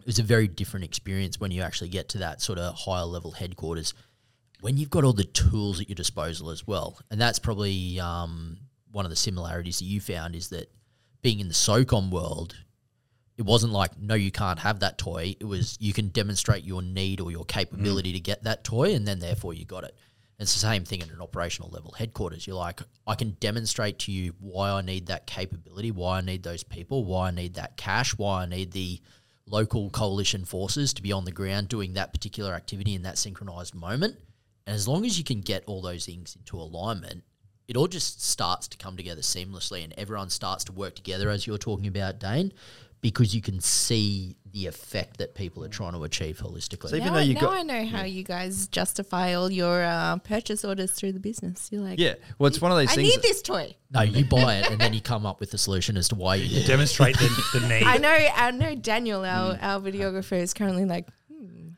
[0.00, 3.04] it was a very different experience when you actually get to that sort of higher
[3.04, 3.94] level headquarters
[4.60, 6.98] when you've got all the tools at your disposal as well.
[7.10, 8.58] And that's probably um,
[8.90, 10.72] one of the similarities that you found is that
[11.24, 12.54] being in the SOCOM world,
[13.38, 15.34] it wasn't like, no, you can't have that toy.
[15.40, 18.16] It was you can demonstrate your need or your capability mm.
[18.16, 19.96] to get that toy, and then therefore you got it.
[20.38, 22.46] It's the same thing at an operational level headquarters.
[22.46, 26.42] You're like, I can demonstrate to you why I need that capability, why I need
[26.42, 29.00] those people, why I need that cash, why I need the
[29.46, 33.74] local coalition forces to be on the ground doing that particular activity in that synchronized
[33.74, 34.16] moment.
[34.66, 37.24] And as long as you can get all those things into alignment,
[37.68, 41.46] it all just starts to come together seamlessly and everyone starts to work together as
[41.46, 42.52] you're talking about, Dane,
[43.00, 46.90] because you can see the effect that people are trying to achieve holistically.
[46.90, 49.82] So even now, though you now got- I know how you guys justify all your
[49.82, 51.68] uh, purchase orders through the business.
[51.72, 53.08] You're like, Yeah, well, it's one of those I things.
[53.08, 53.74] need this toy.
[53.90, 56.36] no, you buy it and then you come up with a solution as to why
[56.36, 56.66] you need.
[56.66, 57.82] Demonstrate the, the need.
[57.84, 58.08] I know.
[58.10, 58.74] I know.
[58.74, 59.62] Daniel, Mm.
[59.62, 61.08] our our videographer, is currently like,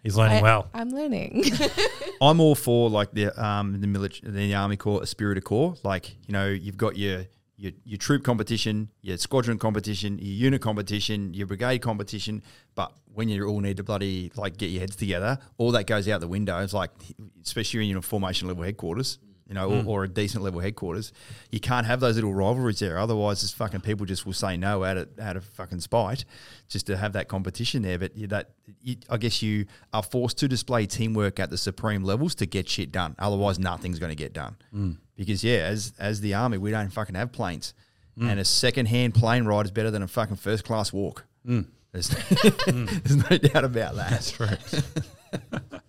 [0.06, 0.70] He's learning I, well.
[0.72, 1.42] I'm learning.
[2.20, 5.42] I'm all for like the um the military the army corps, it a spirit of
[5.42, 5.74] corps.
[5.82, 7.24] Like you know you've got your
[7.56, 12.44] your your troop competition, your squadron competition, your unit competition, your brigade competition.
[12.76, 16.08] But when you all need to bloody like get your heads together, all that goes
[16.08, 16.62] out the window.
[16.62, 16.92] It's like
[17.42, 19.18] especially in a formation level headquarters.
[19.48, 19.88] You know, or, hmm.
[19.88, 21.12] or a decent level headquarters,
[21.52, 22.98] you can't have those little rivalries there.
[22.98, 26.24] Otherwise, this fucking people just will say no out of out of fucking spite,
[26.68, 27.96] just to have that competition there.
[27.96, 28.50] But you, that
[28.82, 32.68] you, I guess you are forced to display teamwork at the supreme levels to get
[32.68, 33.14] shit done.
[33.20, 34.56] Otherwise, nothing's going to get done.
[34.72, 34.92] Hmm.
[35.14, 37.72] Because yeah, as as the army, we don't fucking have planes,
[38.18, 38.28] hmm.
[38.28, 41.24] and a second hand plane ride is better than a fucking first class walk.
[41.96, 42.08] There's,
[42.66, 44.10] there's no doubt about that.
[44.10, 44.48] That's True.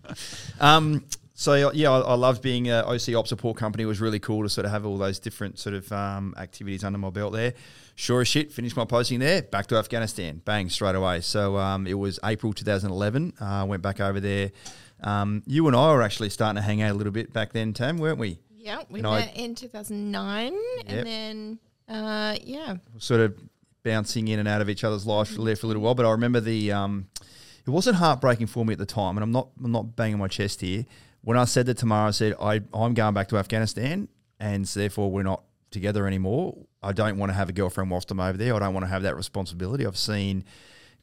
[0.60, 1.03] Um,
[1.40, 3.84] so yeah, I, I loved being a OC op support company.
[3.84, 6.84] It was really cool to sort of have all those different sort of um, activities
[6.84, 7.54] under my belt there.
[7.96, 9.44] Sure as shit, finished my posting there.
[9.44, 11.22] Back to Afghanistan, bang straight away.
[11.22, 13.34] So um, it was April 2011.
[13.40, 14.50] I uh, went back over there.
[15.04, 17.72] Um, you and I were actually starting to hang out a little bit back then,
[17.72, 18.40] Tam, weren't we?
[18.58, 20.86] yeah, we And I- in 2009, Yep.
[20.88, 23.40] and then uh, yeah, sort of
[23.84, 25.94] bouncing in and out of each other's lives for, for a little while.
[25.96, 27.08] But I remember the um,
[27.66, 30.28] it wasn't heartbreaking for me at the time, and I'm not I'm not banging my
[30.28, 30.86] chest here.
[31.28, 34.08] When I said that tomorrow, I said I I'm going back to Afghanistan,
[34.40, 36.56] and so therefore we're not together anymore.
[36.82, 38.56] I don't want to have a girlfriend whilst I'm over there.
[38.56, 39.86] I don't want to have that responsibility.
[39.86, 40.46] I've seen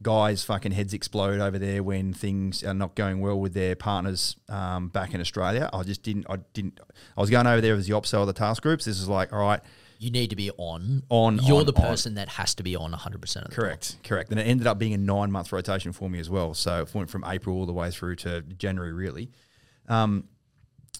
[0.02, 4.36] guys fucking heads explode over there when things are not going well with their partners
[4.48, 5.68] um, back in Australia.
[5.74, 6.24] I just didn't.
[6.30, 6.80] I didn't.
[7.18, 8.86] I was going over there as the opso of the task groups.
[8.86, 9.60] This is like, all right,
[9.98, 11.02] You need to be on.
[11.10, 11.82] On, You're on, the on.
[11.82, 13.62] person that has to be on 100 percent of the time.
[13.62, 14.30] Correct, correct.
[14.30, 16.54] And it ended up being a nine month rotation for me as well.
[16.54, 19.30] So it went from April all the way through to January, really.
[19.88, 20.28] Um,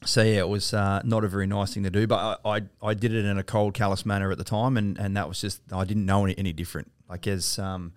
[0.05, 2.63] so yeah, it was uh, not a very nice thing to do, but I, I,
[2.83, 5.41] I did it in a cold, callous manner at the time, and, and that was
[5.41, 6.91] just I didn't know any, any different.
[7.09, 7.93] Like as um,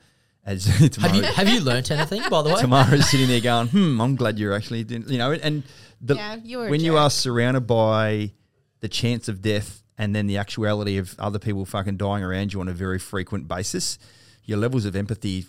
[0.46, 0.66] as
[0.98, 2.62] Have you have you learnt anything by the way?
[2.62, 5.64] Tamara's sitting there going, hmm, I'm glad you're actually doing, you know, and
[6.02, 8.32] the, Yeah, you were when you are surrounded by
[8.80, 12.62] the chance of death and then the actuality of other people fucking dying around you
[12.62, 13.98] on a very frequent basis,
[14.46, 15.46] your levels of empathy,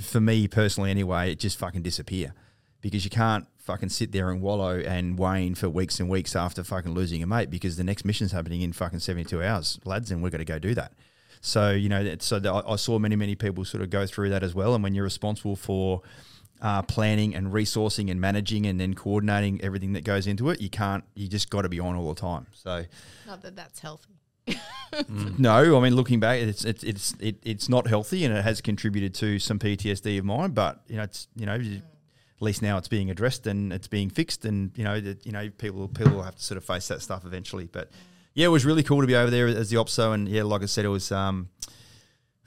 [0.00, 2.34] for me personally anyway, it just fucking disappear
[2.80, 6.64] because you can't fucking sit there and wallow and wane for weeks and weeks after
[6.64, 10.22] fucking losing a mate because the next mission's happening in fucking 72 hours, lads, and
[10.22, 10.92] we're going to go do that.
[11.40, 14.42] So, you know, so I I saw many, many people sort of go through that
[14.42, 14.74] as well.
[14.74, 16.02] And when you're responsible for
[16.60, 20.68] uh, planning and resourcing and managing and then coordinating everything that goes into it, you
[20.70, 22.46] can't, you just got to be on all the time.
[22.52, 22.84] So,
[23.26, 24.14] Not that that's healthy.
[25.38, 28.60] no, I mean, looking back, it's it's it's it, it's not healthy, and it has
[28.60, 30.52] contributed to some PTSD of mine.
[30.52, 31.82] But you know, it's you know, you-
[32.38, 35.32] at least now it's being addressed and it's being fixed, and you know, that you
[35.32, 37.68] know, people people will have to sort of face that stuff eventually.
[37.70, 37.90] But
[38.34, 40.62] yeah, it was really cool to be over there as the opso, and yeah, like
[40.62, 41.10] I said, it was.
[41.12, 41.48] Um,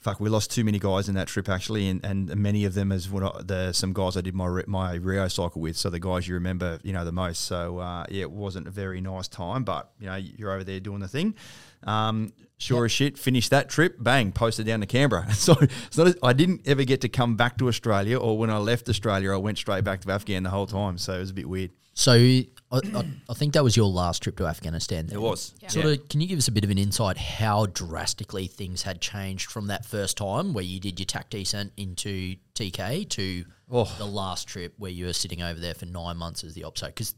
[0.02, 2.92] Fuck, we lost too many guys in that trip actually, and, and many of them
[2.92, 5.78] as what the some guys I did my my Rio cycle with.
[5.78, 7.42] So the guys you remember, you know, the most.
[7.42, 10.80] So uh, yeah, it wasn't a very nice time, but you know, you're over there
[10.80, 11.36] doing the thing.
[11.84, 15.28] Um, sure as shit, finished that trip, bang, posted down to Canberra.
[15.34, 18.57] So it's not, I didn't ever get to come back to Australia, or when I
[18.57, 20.97] left Australia, I went straight back to Afghan the whole time.
[20.97, 21.72] So it was a bit weird.
[21.93, 25.07] So I, I, I think that was your last trip to Afghanistan.
[25.07, 25.18] Then.
[25.18, 25.53] It was.
[25.68, 29.01] Sort of, can you give us a bit of an insight how drastically things had
[29.01, 33.93] changed from that first time where you did your tac descent into TK to Oh.
[33.97, 36.88] the last trip where you were sitting over there for nine months as the opso?
[36.88, 37.14] Because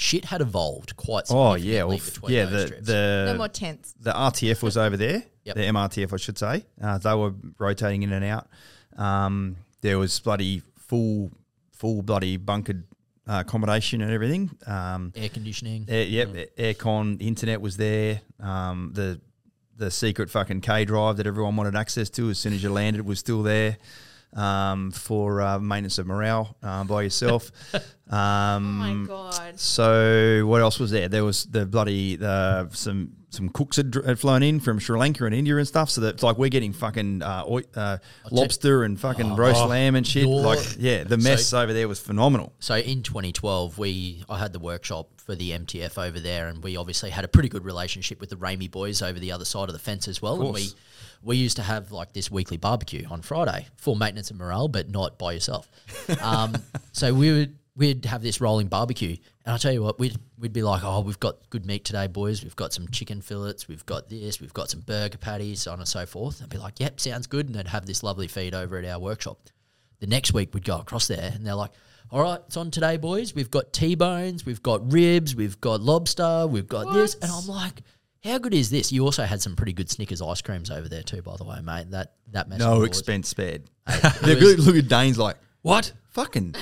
[0.00, 2.44] shit had evolved quite Oh yeah, well, between yeah.
[2.44, 2.86] those The trips.
[2.86, 3.94] the no more tents.
[4.00, 5.56] the RTF was over there, Yep.
[5.56, 6.64] the MRTF, I should say.
[6.80, 8.48] Uh, they were rotating in and out.
[8.96, 11.32] Um, there was bloody full,
[11.72, 12.84] full bloody bunkered
[13.26, 14.50] uh, accommodation and everything.
[14.66, 15.84] Um, Air conditioning.
[15.88, 18.20] air, yep, aircon, internet was there.
[18.40, 19.20] Um, the
[19.76, 23.04] the secret fucking K drive that everyone wanted access to as soon as you landed
[23.04, 23.78] was still there
[24.34, 27.50] um, for uh, maintenance of morale uh, by yourself.
[28.10, 29.60] Oh Um, my god.
[29.60, 31.10] so what else was there?
[31.10, 35.26] There was the bloody the some some cooks had, had flown in from Sri Lanka
[35.26, 35.90] and India and stuff.
[35.90, 37.98] So that like we're getting fucking uh, oi- uh,
[38.30, 40.22] lobster and fucking roast lamb and shit.
[40.22, 42.54] You're- Like yeah, the mess over there was phenomenal.
[42.60, 46.78] So in 2012, we I had the workshop for the MTF over there, and we
[46.78, 49.74] obviously had a pretty good relationship with the Ramey boys over the other side of
[49.74, 50.36] the fence as well.
[50.40, 50.74] And we course.
[51.22, 54.88] We used to have like this weekly barbecue on Friday for maintenance and morale, but
[54.88, 55.68] not by yourself.
[56.22, 56.54] Um,
[56.92, 60.52] so we would we'd have this rolling barbecue, and I tell you what, we'd we'd
[60.52, 62.42] be like, oh, we've got good meat today, boys.
[62.42, 65.78] We've got some chicken fillets, we've got this, we've got some burger patties, so on
[65.78, 66.40] and so forth.
[66.40, 68.98] And be like, yep, sounds good, and they'd have this lovely feed over at our
[68.98, 69.38] workshop.
[70.00, 71.70] The next week we'd go across there, and they're like.
[72.10, 73.34] All right, it's on today, boys.
[73.34, 77.82] We've got T-bones, we've got ribs, we've got lobster, we've got this, and I'm like,
[78.24, 78.90] how good is this?
[78.92, 81.60] You also had some pretty good Snickers ice creams over there too, by the way,
[81.62, 81.90] mate.
[81.90, 83.62] That that mess No expense spared.
[83.86, 85.92] it They're was- Look at Dane's like What?
[86.10, 86.54] fucking.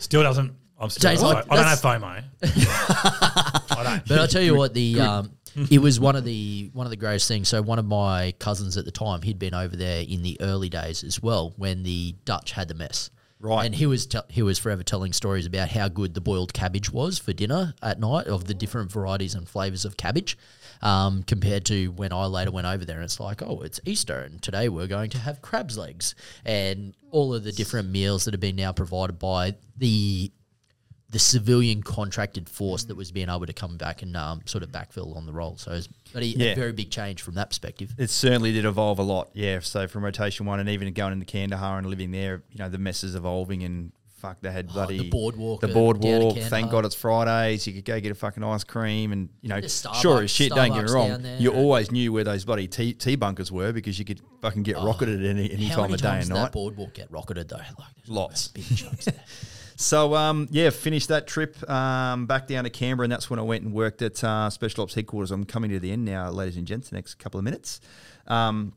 [0.00, 0.52] Still doesn't.
[0.78, 1.10] I'm still.
[1.10, 2.22] James, like, I don't have FOMO.
[2.42, 4.06] I don't.
[4.08, 5.30] But I'll tell you what, the um,
[5.70, 7.48] it was one of the one of the greatest things.
[7.48, 10.68] So one of my cousins at the time, he'd been over there in the early
[10.68, 13.10] days as well when the Dutch had the mess.
[13.38, 13.66] Right.
[13.66, 16.90] and he was te- he was forever telling stories about how good the boiled cabbage
[16.90, 20.38] was for dinner at night of the different varieties and flavors of cabbage,
[20.82, 24.20] um, compared to when I later went over there and it's like, oh, it's Easter
[24.20, 26.14] and today we're going to have crab's legs
[26.44, 30.30] and all of the different meals that have been now provided by the
[31.08, 34.70] the civilian contracted force that was being able to come back and um, sort of
[34.70, 35.56] backfill on the role.
[35.56, 37.94] So it's but a, a very big change from that perspective.
[37.96, 39.30] It certainly did evolve a lot.
[39.32, 39.60] Yeah.
[39.60, 42.78] So from rotation one and even going into Kandahar and living there, you know, the
[42.78, 43.92] mess is evolving and.
[44.16, 46.38] Fuck, they had bloody Oh, the boardwalk The boardwalk.
[46.38, 47.66] Thank God it's Fridays.
[47.66, 50.52] You could go get a fucking ice cream, and you know, sure as shit.
[50.52, 51.22] don't get me wrong.
[51.38, 54.76] You always knew where those bloody tea, tea bunkers were because you could fucking get
[54.76, 56.52] rocketed any, any time of day and did that night.
[56.52, 57.56] boardwalk get rocketed though?
[57.56, 58.48] Like Lots.
[58.48, 59.14] big there.
[59.78, 63.42] So um, yeah, finished that trip um, back down to Canberra, and that's when I
[63.42, 65.30] went and worked at uh, Special Ops headquarters.
[65.30, 66.88] I'm coming to the end now, ladies and gents.
[66.88, 67.82] The next couple of minutes,
[68.26, 68.72] um,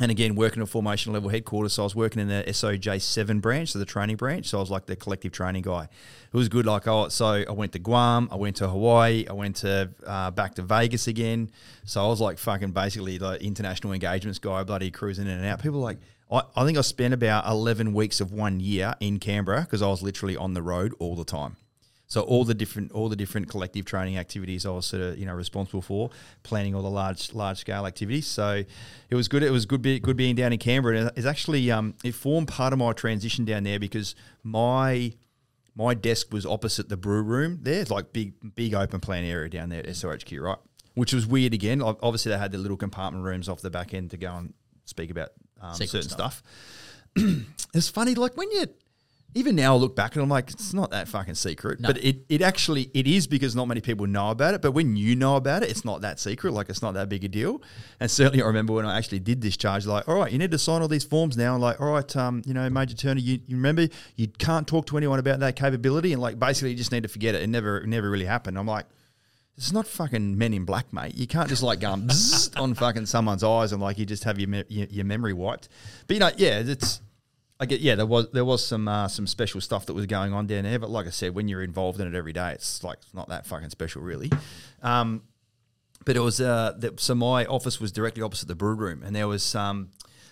[0.00, 1.74] and again working at formation level headquarters.
[1.74, 4.46] So I was working in the SOJ7 branch, so the training branch.
[4.46, 5.84] So I was like the collective training guy.
[5.84, 6.66] It was good.
[6.66, 10.30] Like oh, so I went to Guam, I went to Hawaii, I went to uh,
[10.30, 11.50] back to Vegas again.
[11.84, 15.62] So I was like fucking basically the international engagements guy, bloody cruising in and out.
[15.62, 15.98] People like.
[16.30, 19.86] I, I think I spent about 11 weeks of one year in Canberra because I
[19.86, 21.56] was literally on the road all the time.
[22.08, 25.26] So all the different all the different collective training activities I was sort of you
[25.26, 26.10] know responsible for
[26.42, 28.26] planning all the large large scale activities.
[28.26, 28.64] So
[29.10, 29.42] it was good.
[29.42, 30.98] It was good be, good being down in Canberra.
[30.98, 35.12] And it's actually um, it formed part of my transition down there because my
[35.76, 37.58] my desk was opposite the brew room.
[37.62, 40.58] There's like big big open plan area down there at SRHQ, right?
[40.94, 41.82] Which was weird again.
[41.82, 44.54] Obviously they had the little compartment rooms off the back end to go and
[44.86, 45.28] speak about
[45.60, 46.42] um, certain stuff.
[47.14, 47.44] stuff.
[47.74, 48.66] it's funny, like when you
[49.34, 51.82] even now I look back and I'm like, it's not that fucking secret.
[51.82, 54.62] But it, it actually it is because not many people know about it.
[54.62, 56.52] But when you know about it, it's not that secret.
[56.52, 57.62] Like it's not that big a deal.
[58.00, 60.50] And certainly I remember when I actually did this charge, like, all right, you need
[60.50, 61.54] to sign all these forms now.
[61.54, 64.86] And like, all right, um, you know, Major Turner, you, you remember you can't talk
[64.86, 67.42] to anyone about that capability and like basically you just need to forget it.
[67.42, 68.58] It never it never really happened.
[68.58, 68.86] I'm like,
[69.58, 71.16] it's not fucking Men in Black, mate.
[71.16, 71.90] You can't just like go
[72.56, 75.68] on fucking someone's eyes and like you just have your me- your, your memory wiped.
[76.06, 77.02] But you know, yeah, it's
[77.60, 80.32] I get yeah, there was there was some uh, some special stuff that was going
[80.32, 80.78] on down there.
[80.78, 83.46] But like I said, when you're involved in it every day, it's like not that
[83.46, 84.30] fucking special, really.
[84.82, 85.22] Um,
[86.04, 89.14] but it was uh, the, so my office was directly opposite the brew room, and
[89.14, 89.90] there was um,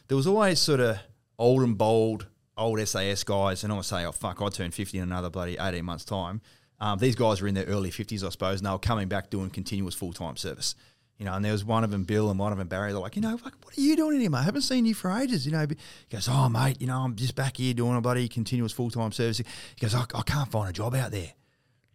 [0.08, 0.98] there was always sort of
[1.38, 4.98] old and bold old SAS guys, and I was say, oh fuck, I turned fifty
[4.98, 6.40] in another bloody eighteen months time.
[6.78, 9.30] Um, these guys were in their early fifties, I suppose, and they were coming back
[9.30, 10.76] doing continuous full time service.
[11.18, 12.92] You know, and there was one of them, Bill, and one of them, Barry.
[12.92, 14.38] They're like, you know, like, what are you doing in here, mate?
[14.38, 15.46] I haven't seen you for ages.
[15.46, 15.76] You know, he
[16.10, 19.12] goes, oh, mate, you know, I'm just back here doing a bloody continuous full time
[19.12, 19.38] service.
[19.38, 19.44] He
[19.80, 21.32] goes, I, I can't find a job out there.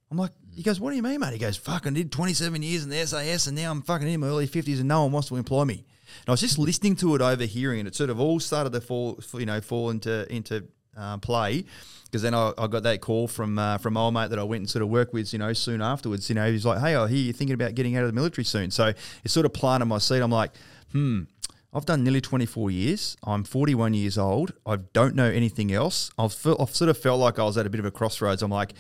[0.10, 1.34] I'm like, he goes, what do you mean, mate?
[1.34, 4.28] He goes, fucking did 27 years in the SAS and now I'm fucking in my
[4.28, 5.86] early 50s and no one wants to employ me.
[6.20, 7.88] And I was just listening to it, overhearing it.
[7.88, 10.68] It sort of all started to fall, you know, fall into into
[10.98, 11.66] uh, play
[12.06, 14.62] because then I, I got that call from uh, from old mate that I went
[14.62, 16.30] and sort of worked with, you know, soon afterwards.
[16.30, 18.44] You know, he's like, hey, I hear you're thinking about getting out of the military
[18.44, 18.70] soon.
[18.72, 18.88] So
[19.24, 20.22] it sort of planted my seat.
[20.22, 20.52] I'm like,
[20.92, 21.22] hmm.
[21.74, 23.16] I've done nearly 24 years.
[23.24, 24.52] I'm 41 years old.
[24.66, 26.12] I don't know anything else.
[26.18, 28.42] I've, I've sort of felt like I was at a bit of a crossroads.
[28.42, 28.74] I'm like,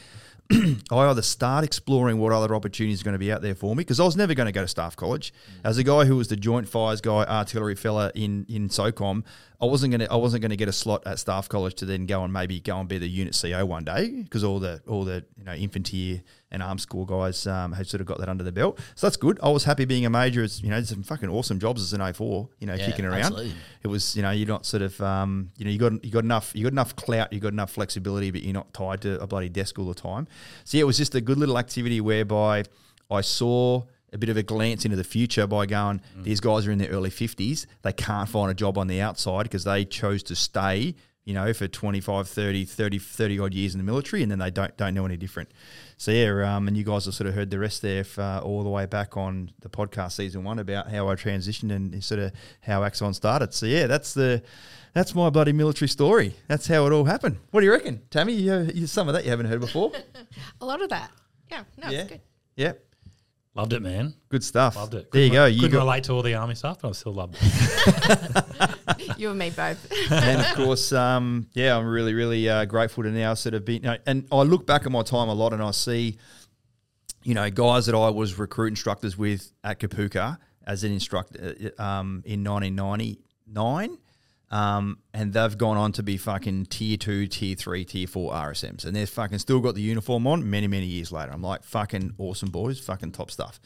[0.51, 3.81] I either start exploring what other opportunities are going to be out there for me
[3.81, 5.33] because I was never going to go to staff college.
[5.63, 9.23] As a guy who was the joint fires guy, artillery fella in in SOCOM,
[9.61, 12.07] I wasn't going to I wasn't to get a slot at staff college to then
[12.07, 15.03] go and maybe go and be the unit CO one day because all the all
[15.05, 18.43] the you know infantry and arms school guys um, had sort of got that under
[18.43, 18.79] the belt.
[18.95, 19.39] So that's good.
[19.43, 20.43] I was happy being a major.
[20.43, 23.19] As you know, some fucking awesome jobs as an 04, You know, Yeah, kicking around.
[23.19, 23.53] absolutely.
[23.83, 26.23] It was you know you're not sort of um, you know you got you got
[26.23, 29.27] enough you got enough clout, you got enough flexibility, but you're not tied to a
[29.27, 30.27] bloody desk all the time.
[30.63, 32.63] So yeah, it was just a good little activity whereby
[33.09, 33.83] I saw
[34.13, 36.89] a bit of a glance into the future by going, these guys are in their
[36.89, 37.65] early 50s.
[37.81, 41.53] They can't find a job on the outside because they chose to stay, you know,
[41.53, 44.93] for 25, 30, 30, 30 odd years in the military and then they don't don't
[44.93, 45.49] know any different.
[45.95, 48.41] So yeah, um, and you guys have sort of heard the rest there if, uh,
[48.43, 52.19] all the way back on the podcast season one about how I transitioned and sort
[52.19, 52.31] of
[52.61, 53.53] how Axon started.
[53.53, 54.41] So yeah, that's the
[54.93, 56.35] that's my bloody military story.
[56.47, 57.37] That's how it all happened.
[57.51, 58.33] What do you reckon, Tammy?
[58.33, 59.93] You, you, some of that you haven't heard before.
[60.61, 61.11] A lot of that.
[61.49, 62.21] Yeah, no, yeah, it's good.
[62.57, 62.73] yeah,
[63.53, 64.13] Loved it, man.
[64.29, 64.77] good stuff.
[64.77, 65.11] Loved it.
[65.11, 65.45] There you Couldn't go.
[65.45, 68.45] re- You couldn't got, relate to all the army stuff, but I still loved it.
[69.17, 69.91] You and me both.
[70.11, 73.75] and of course, um, yeah, I'm really, really uh, grateful to now sort of be.
[73.75, 76.17] You know, and I look back at my time a lot, and I see,
[77.23, 81.81] you know, guys that I was recruit instructors with at Kapooka as an instructor uh,
[81.81, 83.97] um, in 1999.
[84.51, 88.85] Um, and they've gone on to be fucking tier two, tier three, tier four RSMs,
[88.85, 91.31] and they've fucking still got the uniform on many, many years later.
[91.31, 93.61] I'm like, fucking awesome boys, fucking top stuff.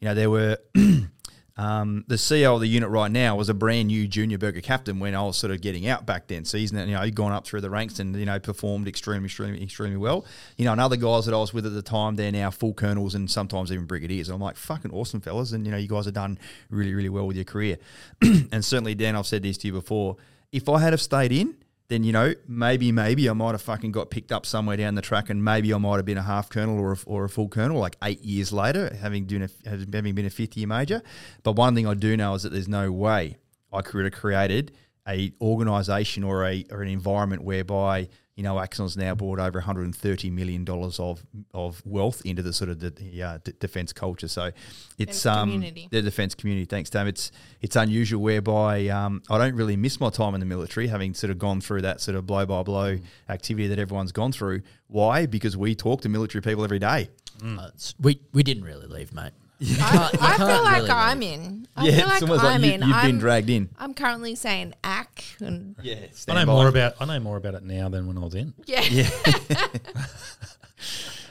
[0.00, 0.56] You know, there were
[1.56, 4.98] um, the CEO of the unit right now was a brand new junior burger captain
[4.98, 6.44] when I was sort of getting out back then.
[6.44, 9.26] So he's you know he'd gone up through the ranks and you know performed extremely,
[9.26, 10.24] extremely, extremely well.
[10.56, 12.72] You know, and other guys that I was with at the time, they're now full
[12.72, 14.30] colonels and sometimes even brigadiers.
[14.30, 16.38] I'm like, fucking awesome fellas, and you know, you guys have done
[16.70, 17.76] really, really well with your career.
[18.22, 20.16] and certainly, Dan, I've said this to you before.
[20.52, 21.54] If I had have stayed in,
[21.88, 25.02] then you know maybe maybe I might have fucking got picked up somewhere down the
[25.02, 27.48] track, and maybe I might have been a half colonel or a, or a full
[27.48, 31.02] colonel like eight years later, having doing a, having been a fifth year major.
[31.42, 33.36] But one thing I do know is that there's no way
[33.72, 34.72] I could have created
[35.08, 40.30] a organisation or a or an environment whereby you know Axon's now brought over 130
[40.30, 41.22] million dollars of
[41.52, 44.28] of wealth into the sort of the, the uh, d- defence culture.
[44.28, 44.50] So
[44.98, 45.88] it's um community.
[45.90, 46.64] the defence community.
[46.64, 47.06] Thanks, Tam.
[47.06, 47.30] It's
[47.60, 51.30] it's unusual whereby um, I don't really miss my time in the military, having sort
[51.30, 54.62] of gone through that sort of blow by blow activity that everyone's gone through.
[54.88, 55.26] Why?
[55.26, 57.10] Because we talk to military people every day.
[57.44, 57.70] Uh,
[58.00, 59.32] we we didn't really leave, mate.
[59.62, 61.68] You I, can't- you I feel can't like really I'm in.
[61.76, 62.82] I yeah, feel like it's I'm like in.
[62.82, 63.68] you've I'm, been dragged in.
[63.78, 65.94] I'm currently saying ack and Yeah,
[66.28, 68.52] I know more about I know more about it now than when I was in.
[68.66, 68.82] yeah.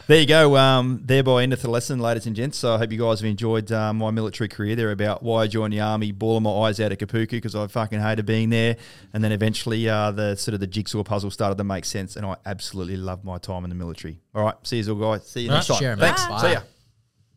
[0.08, 0.58] there you go.
[0.58, 2.58] Um, thereby endeth the lesson, ladies and gents.
[2.58, 5.48] So I hope you guys have enjoyed uh, my military career there about why I
[5.48, 8.78] joined the army, bawling my eyes out at Kapooka because I fucking hated being there,
[9.14, 12.26] and then eventually uh, the sort of the jigsaw puzzle started to make sense, and
[12.26, 14.20] I absolutely loved my time in the military.
[14.34, 15.28] All right, see you all guys.
[15.28, 15.78] See you next time.
[15.78, 16.06] Sure, mate.
[16.16, 16.26] Thanks.
[16.28, 16.42] Bye.
[16.42, 16.62] See ya.